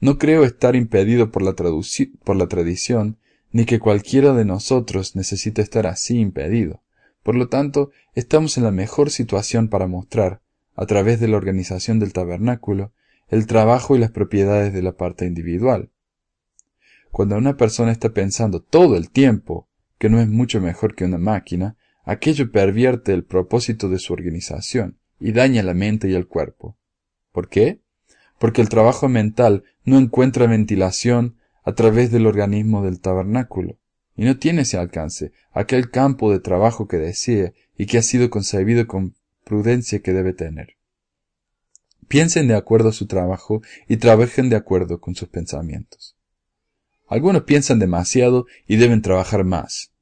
No 0.00 0.18
creo 0.18 0.44
estar 0.44 0.76
impedido 0.76 1.30
por 1.30 1.42
la, 1.42 1.54
tradición, 1.54 3.16
ni 3.50 3.64
que 3.64 3.78
cualquiera 3.78 4.34
de 4.34 4.44
nosotros 4.44 5.16
necesite 5.16 5.62
estar 5.62 5.86
así 5.86 6.18
impedido. 6.18 6.82
Por 7.22 7.34
lo 7.34 7.48
tanto, 7.48 7.90
estamos 8.14 8.58
en 8.58 8.64
la 8.64 8.70
mejor 8.70 9.10
situación 9.10 9.68
para 9.68 9.86
mostrar, 9.86 10.42
a 10.74 10.86
través 10.86 11.18
de 11.18 11.28
la 11.28 11.38
organización 11.38 11.98
del 11.98 12.12
tabernáculo, 12.12 12.92
el 13.28 13.46
trabajo 13.46 13.96
y 13.96 13.98
las 13.98 14.10
propiedades 14.10 14.72
de 14.72 14.82
la 14.82 14.92
parte 14.92 15.24
individual. 15.24 15.90
Cuando 17.10 17.36
una 17.36 17.56
persona 17.56 17.92
está 17.92 18.10
pensando 18.10 18.60
todo 18.60 18.96
el 18.96 19.10
tiempo 19.10 19.68
que 19.98 20.10
no 20.10 20.20
es 20.20 20.28
mucho 20.28 20.60
mejor 20.60 20.94
que 20.94 21.06
una 21.06 21.18
máquina, 21.18 21.76
aquello 22.04 22.52
pervierte 22.52 23.14
el 23.14 23.24
propósito 23.24 23.88
de 23.88 23.98
su 23.98 24.12
organización 24.12 24.98
y 25.18 25.32
daña 25.32 25.62
la 25.62 25.72
mente 25.72 26.08
y 26.10 26.14
el 26.14 26.26
cuerpo. 26.26 26.76
¿Por 27.32 27.48
qué? 27.48 27.80
Porque 28.38 28.60
el 28.60 28.68
trabajo 28.68 29.08
mental 29.08 29.64
no 29.84 29.98
encuentra 29.98 30.46
ventilación 30.46 31.36
a 31.64 31.74
través 31.74 32.10
del 32.10 32.26
organismo 32.26 32.84
del 32.84 33.00
tabernáculo, 33.00 33.78
y 34.16 34.24
no 34.24 34.38
tiene 34.38 34.62
ese 34.62 34.78
alcance, 34.78 35.32
aquel 35.52 35.90
campo 35.90 36.30
de 36.32 36.40
trabajo 36.40 36.88
que 36.88 36.96
desea 36.96 37.52
y 37.76 37.86
que 37.86 37.98
ha 37.98 38.02
sido 38.02 38.30
concebido 38.30 38.86
con 38.86 39.14
prudencia 39.44 40.00
que 40.00 40.12
debe 40.12 40.32
tener. 40.32 40.76
Piensen 42.08 42.48
de 42.48 42.54
acuerdo 42.54 42.90
a 42.90 42.92
su 42.92 43.06
trabajo 43.06 43.62
y 43.88 43.96
trabajen 43.96 44.48
de 44.48 44.56
acuerdo 44.56 45.00
con 45.00 45.14
sus 45.14 45.28
pensamientos. 45.28 46.16
Algunos 47.08 47.42
piensan 47.42 47.78
demasiado 47.78 48.46
y 48.66 48.76
deben 48.76 49.02
trabajar 49.02 49.44
más. 49.44 49.92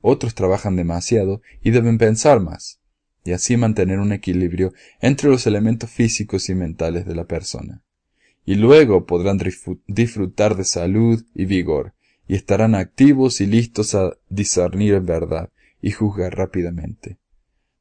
Otros 0.00 0.34
trabajan 0.34 0.76
demasiado 0.76 1.42
y 1.62 1.70
deben 1.70 1.98
pensar 1.98 2.40
más 2.40 2.79
y 3.24 3.32
así 3.32 3.56
mantener 3.56 3.98
un 3.98 4.12
equilibrio 4.12 4.72
entre 5.00 5.28
los 5.28 5.46
elementos 5.46 5.90
físicos 5.90 6.48
y 6.48 6.54
mentales 6.54 7.06
de 7.06 7.14
la 7.14 7.24
persona. 7.24 7.82
Y 8.44 8.54
luego 8.54 9.06
podrán 9.06 9.38
disfrutar 9.86 10.56
de 10.56 10.64
salud 10.64 11.24
y 11.34 11.44
vigor, 11.44 11.94
y 12.26 12.34
estarán 12.34 12.74
activos 12.74 13.40
y 13.40 13.46
listos 13.46 13.94
a 13.94 14.16
discernir 14.28 14.94
en 14.94 15.06
verdad 15.06 15.50
y 15.82 15.90
juzgar 15.90 16.36
rápidamente. 16.36 17.18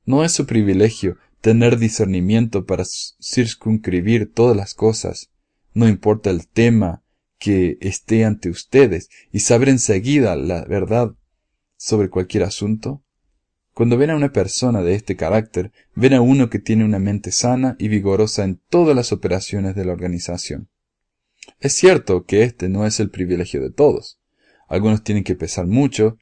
No 0.06 0.24
es 0.24 0.32
su 0.32 0.46
privilegio 0.46 1.18
tener 1.42 1.78
discernimiento 1.78 2.66
para 2.66 2.84
circunscribir 2.86 4.34
todas 4.34 4.58
las 4.58 4.74
cosas, 4.74 5.30
no 5.74 5.88
importa 5.88 6.30
el 6.30 6.48
tema 6.48 7.04
que 7.38 7.78
esté 7.80 8.26
ante 8.26 8.50
ustedes, 8.50 9.10
y 9.32 9.40
saber 9.40 9.70
enseguida 9.70 10.36
la 10.36 10.66
verdad 10.66 11.14
sobre 11.78 12.10
cualquier 12.10 12.44
asunto, 12.44 13.04
cuando 13.80 13.98
ven 13.98 14.10
a 14.10 14.18
una 14.18 14.34
persona 14.34 14.82
de 14.82 14.94
este 14.94 15.16
carácter, 15.16 15.72
ven 15.96 16.14
a 16.14 16.20
uno 16.20 16.50
que 16.50 16.60
tiene 16.60 16.84
una 16.84 17.00
mente 17.00 17.32
sana 17.32 17.78
y 17.80 17.88
vigorosa 17.88 18.44
en 18.44 18.60
todas 18.70 18.94
las 18.94 19.14
operaciones 19.14 19.74
de 19.74 19.86
la 19.86 19.94
organización. 19.94 20.68
Es 21.62 21.78
cierto 21.78 22.26
que 22.26 22.44
este 22.44 22.68
no 22.68 22.86
es 22.86 23.00
el 23.00 23.10
privilegio 23.10 23.62
de 23.62 23.72
todos. 23.72 24.20
Algunos 24.68 25.02
tienen 25.06 25.24
que 25.24 25.36
pesar 25.36 25.66
mucho 25.66 26.18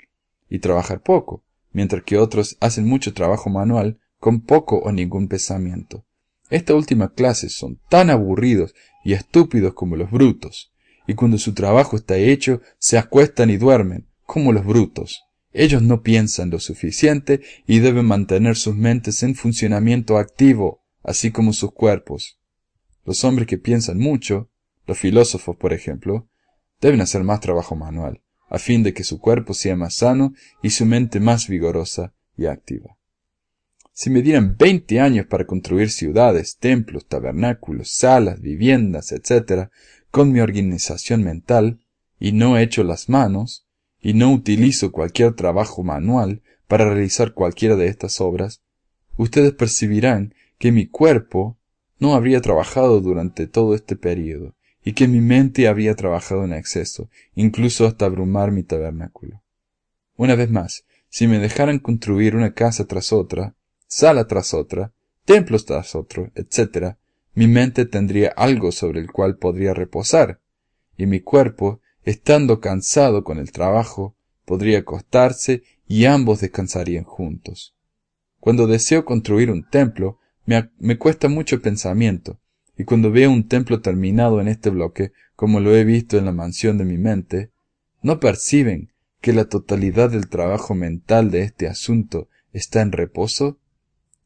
y 0.48 0.60
trabajar 0.60 1.02
poco, 1.02 1.43
mientras 1.72 2.04
que 2.04 2.20
otros 2.20 2.58
hacen 2.60 2.86
mucho 2.86 3.15
trabajo 3.15 3.50
manual 3.50 3.98
con 4.20 4.41
poco 4.41 4.78
o 4.78 4.91
ningún 4.91 5.28
pesamiento. 5.28 6.06
Esta 6.52 6.76
última 6.76 7.12
clase 7.12 7.50
son 7.50 7.80
tan 7.89 8.12
aburridos 8.12 8.76
y 9.04 9.13
estúpidos 9.13 9.74
como 9.74 9.96
los 9.96 10.12
brutos, 10.12 10.72
y 11.08 11.15
cuando 11.15 11.39
su 11.39 11.56
trabajo 11.56 11.96
está 11.96 12.17
hecho 12.17 12.62
se 12.78 13.00
acuestan 13.00 13.50
y 13.50 13.58
duermen, 13.58 14.06
como 14.28 14.54
los 14.54 14.63
brutos. 14.63 15.26
Ellos 15.60 15.82
no 15.82 16.04
piensan 16.04 16.52
lo 16.52 16.60
suficiente 16.60 17.41
y 17.65 17.80
deben 17.80 18.06
mantener 18.06 18.56
sus 18.56 18.76
mentes 18.76 19.24
en 19.24 19.34
funcionamiento 19.34 20.20
activo, 20.20 20.84
así 21.02 21.32
como 21.32 21.52
sus 21.52 21.72
cuerpos. 21.72 22.39
Los 23.06 23.24
hombres 23.24 23.48
que 23.48 23.58
piensan 23.58 23.98
mucho, 23.98 24.52
los 24.86 25.00
filósofos 25.00 25.56
por 25.56 25.74
ejemplo, 25.74 26.30
deben 26.80 27.02
hacer 27.02 27.24
más 27.24 27.39
trabajo 27.39 27.76
manual, 27.76 28.22
a 28.52 28.60
fin 28.60 28.84
de 28.84 28.93
que 28.93 29.04
su 29.04 29.17
cuerpo 29.17 29.56
sea 29.56 29.76
más 29.76 29.96
sano 29.96 30.36
y 30.62 30.70
su 30.70 30.86
mente 30.86 31.20
más 31.20 31.48
vigorosa 31.48 32.13
y 32.38 32.46
activa. 32.46 32.96
Si 33.93 34.12
me 34.12 34.22
dieran 34.22 34.58
veinte 34.58 35.00
años 35.00 35.26
para 35.26 35.48
construir 35.48 35.89
ciudades, 35.89 36.58
templos, 36.60 37.08
tabernáculos, 37.08 37.89
salas, 37.89 38.41
viviendas, 38.41 39.12
etc., 39.12 39.72
con 40.12 40.32
mi 40.32 40.39
organización 40.39 41.24
mental, 41.24 41.80
y 42.20 42.34
no 42.34 42.60
he 42.60 42.62
hecho 42.62 42.84
las 42.84 43.10
manos, 43.10 43.66
y 44.01 44.13
no 44.13 44.31
utilizo 44.31 44.91
cualquier 44.91 45.33
trabajo 45.33 45.83
manual 45.83 46.41
para 46.67 46.86
realizar 46.86 47.33
cualquiera 47.33 47.75
de 47.75 47.88
estas 47.88 48.21
obras, 48.21 48.62
ustedes 49.17 49.53
percibirán 49.53 50.33
que 50.57 50.71
mi 50.71 50.88
cuerpo 50.88 51.57
no 51.99 52.13
habría 52.13 52.41
trabajado 52.41 53.01
durante 53.01 53.47
todo 53.47 53.73
este 53.73 53.95
período, 53.95 54.55
y 54.83 54.93
que 54.93 55.07
mi 55.07 55.19
mente 55.19 55.67
habría 55.67 55.95
trabajado 55.95 56.45
en 56.45 56.53
exceso, 56.53 57.10
incluso 57.36 57.86
hasta 57.86 58.05
abrumar 58.05 58.51
mi 58.51 58.63
tabernáculo. 58.63 59.41
Una 60.15 60.36
vez 60.36 60.49
más, 60.49 60.86
si 61.10 61.27
me 61.27 61.39
dejaran 61.39 61.79
construir 61.79 62.36
una 62.36 62.53
casa 62.53 62.86
tras 62.86 63.12
otra, 63.12 63.55
sala 63.88 64.27
tras 64.27 64.53
otra, 64.53 64.93
templos 65.25 65.65
tras 65.65 65.95
otro, 65.95 66.31
etc., 66.36 66.95
mi 67.33 67.47
mente 67.47 67.86
tendría 67.86 68.29
algo 68.29 68.71
sobre 68.71 68.99
el 68.99 69.12
cual 69.12 69.38
podría 69.38 69.73
reposar, 69.73 70.39
y 70.97 71.05
mi 71.05 71.19
cuerpo, 71.19 71.81
estando 72.08 72.62
cansado 72.62 73.26
con 73.26 73.38
el 73.38 73.52
trabajo, 73.52 74.15
podría 74.46 74.80
acostarse 74.80 75.63
y 75.89 76.06
ambos 76.06 76.39
descansarían 76.39 77.04
juntos. 77.04 77.76
Cuando 78.39 78.65
deseo 78.65 79.04
construir 79.04 79.52
un 79.52 79.67
templo, 79.70 80.17
me, 80.46 80.98
cuesta 80.98 81.28
mucho 81.28 81.62
pensamiento, 81.62 82.39
y 82.78 82.86
cuando 82.86 83.12
veo 83.12 83.30
un 83.30 83.50
templo 83.50 83.82
terminado 83.82 84.39
en 84.39 84.48
este 84.48 84.70
bloque, 84.70 85.12
como 85.36 85.60
lo 85.60 85.76
he 85.76 85.84
visto 85.84 86.17
en 86.17 86.24
la 86.24 86.32
mansión 86.32 86.78
de 86.78 86.86
mi 86.86 86.98
mente, 86.98 87.52
¿no 88.02 88.22
perciben 88.22 88.93
que 89.20 89.34
la 89.34 89.50
totalidad 89.50 90.10
del 90.10 90.30
trabajo 90.30 90.76
mental 90.76 91.30
de 91.30 91.41
este 91.41 91.67
asunto 91.67 92.30
está 92.54 92.82
en 92.82 92.93
reposo? 92.93 93.60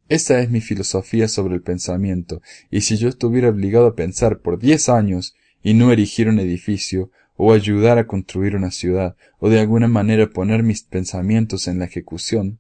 Esa 0.08 0.40
es 0.40 0.52
mi 0.52 0.62
filosofía 0.62 1.28
sobre 1.28 1.56
el 1.56 1.64
pensamiento, 1.64 2.44
y 2.70 2.82
si 2.82 2.98
yo 2.98 3.10
estuviera 3.10 3.50
obligado 3.50 3.88
a 3.88 3.96
pensar 3.96 4.42
por 4.42 4.60
diez 4.60 4.88
años 4.88 5.34
y 5.64 5.74
no 5.74 5.92
erigir 5.92 6.30
un 6.30 6.40
edificio, 6.40 7.10
o 7.44 7.54
ayudar 7.54 7.98
a 7.98 8.06
construir 8.06 8.56
una 8.56 8.70
ciudad, 8.70 9.16
o 9.40 9.50
de 9.50 9.60
alguna 9.60 9.88
manera 9.88 10.30
poner 10.30 10.62
mis 10.62 10.84
pensamientos 10.84 11.68
en 11.68 11.80
la 11.80 11.86
ejecución, 11.86 12.60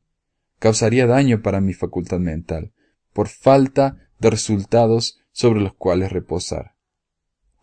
causaría 0.57 1.05
daño 1.05 1.43
para 1.43 1.61
mi 1.61 1.73
facultad 1.73 2.17
mental, 2.17 2.71
por 3.13 3.27
falta 3.27 4.09
de 4.17 4.31
resultados 4.31 5.19
sobre 5.31 5.61
los 5.61 5.75
cuales 5.75 6.11
reposar. 6.11 6.73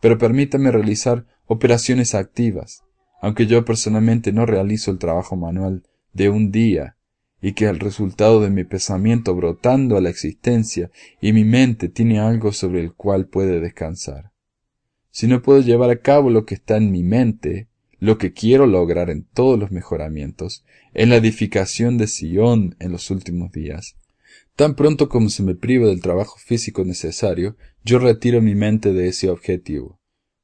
Pero 0.01 0.17
permítame 0.17 0.71
realizar 0.71 1.27
operaciones 1.47 2.15
activas, 2.15 2.85
aunque 3.21 3.49
yo 3.49 3.65
personalmente 3.65 4.33
no 4.33 4.47
realizo 4.47 4.93
el 4.93 4.99
trabajo 4.99 5.35
manual 5.35 5.83
de 6.13 6.29
un 6.29 6.53
día, 6.53 6.99
y 7.43 7.55
que 7.55 7.65
el 7.65 7.81
resultado 7.81 8.41
de 8.41 8.51
mi 8.51 8.63
pensamiento 8.63 9.35
brotando 9.35 9.97
a 9.97 10.01
la 10.01 10.11
existencia 10.11 10.93
y 11.21 11.33
mi 11.33 11.43
mente 11.43 11.89
tiene 11.89 12.21
algo 12.21 12.53
sobre 12.53 12.79
el 12.79 12.95
cual 12.95 13.27
puede 13.27 13.59
descansar. 13.59 14.31
Si 15.11 15.27
no 15.27 15.43
puedo 15.43 15.61
llevar 15.61 15.91
a 15.91 16.01
cabo 16.01 16.31
lo 16.31 16.45
que 16.45 16.55
está 16.55 16.77
en 16.77 16.91
mi 16.91 17.03
mente, 17.03 17.69
lo 17.99 18.19
que 18.19 18.33
quiero 18.33 18.67
lograr 18.67 19.11
en 19.11 19.25
todos 19.25 19.59
los 19.59 19.71
mejoramientos, 19.71 20.65
en 20.95 21.11
la 21.11 21.17
edificación 21.17 21.99
de 21.99 22.07
Sion 22.07 22.77
en 22.79 22.93
los 22.93 23.11
últimos 23.11 23.51
días, 23.51 23.97
tan 24.55 24.75
pronto 24.75 25.09
como 25.09 25.29
se 25.29 25.43
me 25.43 25.55
priva 25.55 25.89
del 25.89 26.01
trabajo 26.01 26.37
físico 26.39 26.85
necesario, 26.85 27.57
yo 27.85 27.99
retiro 27.99 28.41
mi 28.41 28.55
mente 28.55 28.93
de 28.93 29.09
ese 29.09 29.31
objetivo. 29.31 30.01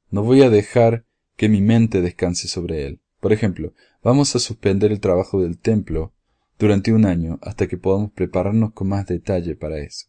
No 0.09 0.23
voy 0.23 0.41
a 0.41 0.49
dejar 0.49 1.05
que 1.35 1.49
mi 1.49 1.61
mente 1.61 2.01
descanse 2.01 2.47
sobre 2.47 2.85
él. 2.85 3.01
Por 3.19 3.33
ejemplo, 3.33 3.73
vamos 4.03 4.35
a 4.35 4.39
suspender 4.39 4.91
el 4.91 4.99
trabajo 4.99 5.41
del 5.41 5.57
templo 5.57 6.13
durante 6.57 6.93
un 6.93 7.05
año 7.05 7.39
hasta 7.41 7.67
que 7.67 7.77
podamos 7.77 8.11
prepararnos 8.11 8.73
con 8.73 8.87
más 8.87 9.05
detalle 9.05 9.55
para 9.55 9.79
eso. 9.79 10.07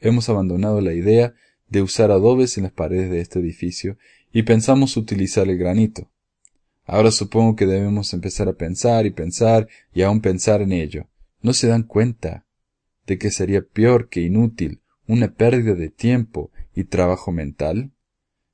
Hemos 0.00 0.28
abandonado 0.28 0.80
la 0.80 0.92
idea 0.92 1.34
de 1.68 1.82
usar 1.82 2.10
adobes 2.10 2.56
en 2.56 2.64
las 2.64 2.72
paredes 2.72 3.10
de 3.10 3.20
este 3.20 3.38
edificio 3.38 3.98
y 4.32 4.42
pensamos 4.42 4.96
utilizar 4.96 5.48
el 5.48 5.58
granito. 5.58 6.10
Ahora 6.84 7.10
supongo 7.10 7.54
que 7.54 7.66
debemos 7.66 8.14
empezar 8.14 8.48
a 8.48 8.54
pensar 8.54 9.04
y 9.06 9.10
pensar 9.10 9.68
y 9.92 10.02
aún 10.02 10.20
pensar 10.20 10.62
en 10.62 10.72
ello. 10.72 11.06
¿No 11.42 11.52
se 11.52 11.68
dan 11.68 11.82
cuenta 11.82 12.46
de 13.06 13.18
que 13.18 13.30
sería 13.30 13.62
peor 13.62 14.08
que 14.08 14.22
inútil 14.22 14.80
una 15.06 15.34
pérdida 15.34 15.74
de 15.74 15.90
tiempo 15.90 16.50
y 16.74 16.84
trabajo 16.84 17.30
mental? 17.30 17.92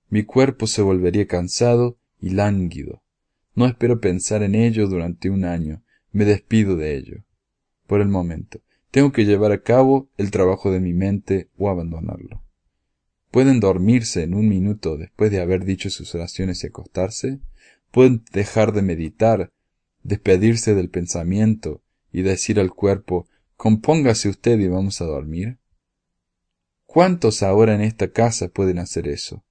Mi 0.08 0.24
cuerpo 0.24 0.66
se 0.66 0.82
volvería 0.82 1.26
cansado 1.26 1.98
y 2.20 2.30
lánguido. 2.30 3.02
No 3.54 3.66
espero 3.66 4.00
pensar 4.00 4.42
en 4.42 4.54
ello 4.54 4.88
durante 4.88 5.30
un 5.30 5.44
año. 5.44 5.82
Me 6.12 6.24
despido 6.24 6.76
de 6.76 6.96
ello. 6.96 7.24
Por 7.86 8.00
el 8.00 8.08
momento. 8.08 8.60
Tengo 8.90 9.12
que 9.12 9.24
llevar 9.24 9.52
a 9.52 9.62
cabo 9.62 10.08
el 10.16 10.30
trabajo 10.30 10.70
de 10.70 10.80
mi 10.80 10.92
mente 10.92 11.50
o 11.56 11.68
abandonarlo. 11.68 12.43
¿Pueden 13.34 13.58
dormirse 13.58 14.22
en 14.22 14.32
un 14.32 14.48
minuto 14.48 14.96
después 14.96 15.32
de 15.32 15.40
haber 15.40 15.64
dicho 15.64 15.90
sus 15.90 16.14
oraciones 16.14 16.62
y 16.62 16.68
acostarse? 16.68 17.40
¿Pueden 17.90 18.22
dejar 18.30 18.72
de 18.72 18.80
meditar, 18.80 19.50
despedirse 20.04 20.76
del 20.76 20.88
pensamiento 20.88 21.82
y 22.12 22.22
decir 22.22 22.60
al 22.60 22.70
cuerpo 22.70 23.26
compóngase 23.56 24.28
usted 24.28 24.60
y 24.60 24.68
vamos 24.68 25.00
a 25.00 25.06
dormir? 25.06 25.58
¿Cuántos 26.86 27.42
ahora 27.42 27.74
en 27.74 27.80
esta 27.80 28.12
casa 28.12 28.46
pueden 28.50 28.78
hacer 28.78 29.08
eso? 29.08 29.44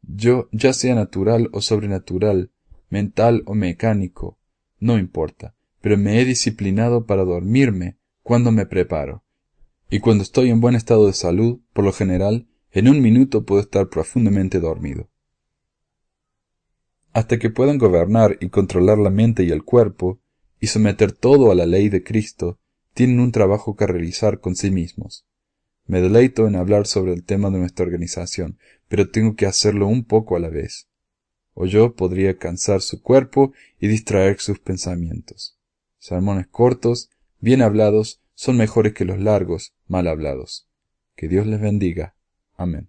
Yo, 0.00 0.48
ya 0.50 0.72
sea 0.72 0.94
natural 0.94 1.50
o 1.52 1.60
sobrenatural, 1.60 2.50
mental 2.88 3.42
o 3.44 3.52
mecánico, 3.52 4.38
no 4.78 4.96
importa, 4.96 5.54
pero 5.82 5.98
me 5.98 6.18
he 6.18 6.24
disciplinado 6.24 7.04
para 7.04 7.26
dormirme 7.26 7.98
cuando 8.22 8.52
me 8.52 8.64
preparo. 8.64 9.22
Y 9.90 10.00
cuando 10.00 10.22
estoy 10.22 10.48
en 10.48 10.62
buen 10.62 10.76
estado 10.76 11.06
de 11.06 11.12
salud, 11.12 11.60
por 11.74 11.84
lo 11.84 11.92
general, 11.92 12.48
en 12.74 12.88
un 12.88 13.00
minuto 13.00 13.44
puedo 13.44 13.60
estar 13.60 13.88
profundamente 13.88 14.58
dormido. 14.58 15.08
Hasta 17.12 17.38
que 17.38 17.48
puedan 17.48 17.78
gobernar 17.78 18.36
y 18.40 18.48
controlar 18.48 18.98
la 18.98 19.10
mente 19.10 19.44
y 19.44 19.50
el 19.50 19.62
cuerpo, 19.62 20.20
y 20.58 20.66
someter 20.66 21.12
todo 21.12 21.52
a 21.52 21.54
la 21.54 21.66
ley 21.66 21.88
de 21.88 22.02
Cristo, 22.02 22.58
tienen 22.92 23.20
un 23.20 23.30
trabajo 23.30 23.76
que 23.76 23.86
realizar 23.86 24.40
con 24.40 24.56
sí 24.56 24.72
mismos. 24.72 25.24
Me 25.86 26.00
deleito 26.00 26.48
en 26.48 26.56
hablar 26.56 26.88
sobre 26.88 27.12
el 27.12 27.24
tema 27.24 27.50
de 27.50 27.58
nuestra 27.58 27.84
organización, 27.84 28.58
pero 28.88 29.08
tengo 29.08 29.36
que 29.36 29.46
hacerlo 29.46 29.86
un 29.86 30.04
poco 30.04 30.34
a 30.34 30.40
la 30.40 30.48
vez. 30.48 30.88
O 31.52 31.66
yo 31.66 31.94
podría 31.94 32.38
cansar 32.38 32.80
su 32.80 33.00
cuerpo 33.00 33.52
y 33.78 33.86
distraer 33.86 34.40
sus 34.40 34.58
pensamientos. 34.58 35.56
Sermones 35.98 36.48
cortos, 36.48 37.10
bien 37.38 37.62
hablados, 37.62 38.20
son 38.34 38.56
mejores 38.56 38.94
que 38.94 39.04
los 39.04 39.20
largos, 39.20 39.74
mal 39.86 40.08
hablados. 40.08 40.68
Que 41.14 41.28
Dios 41.28 41.46
les 41.46 41.60
bendiga. 41.60 42.16
Amen. 42.58 42.88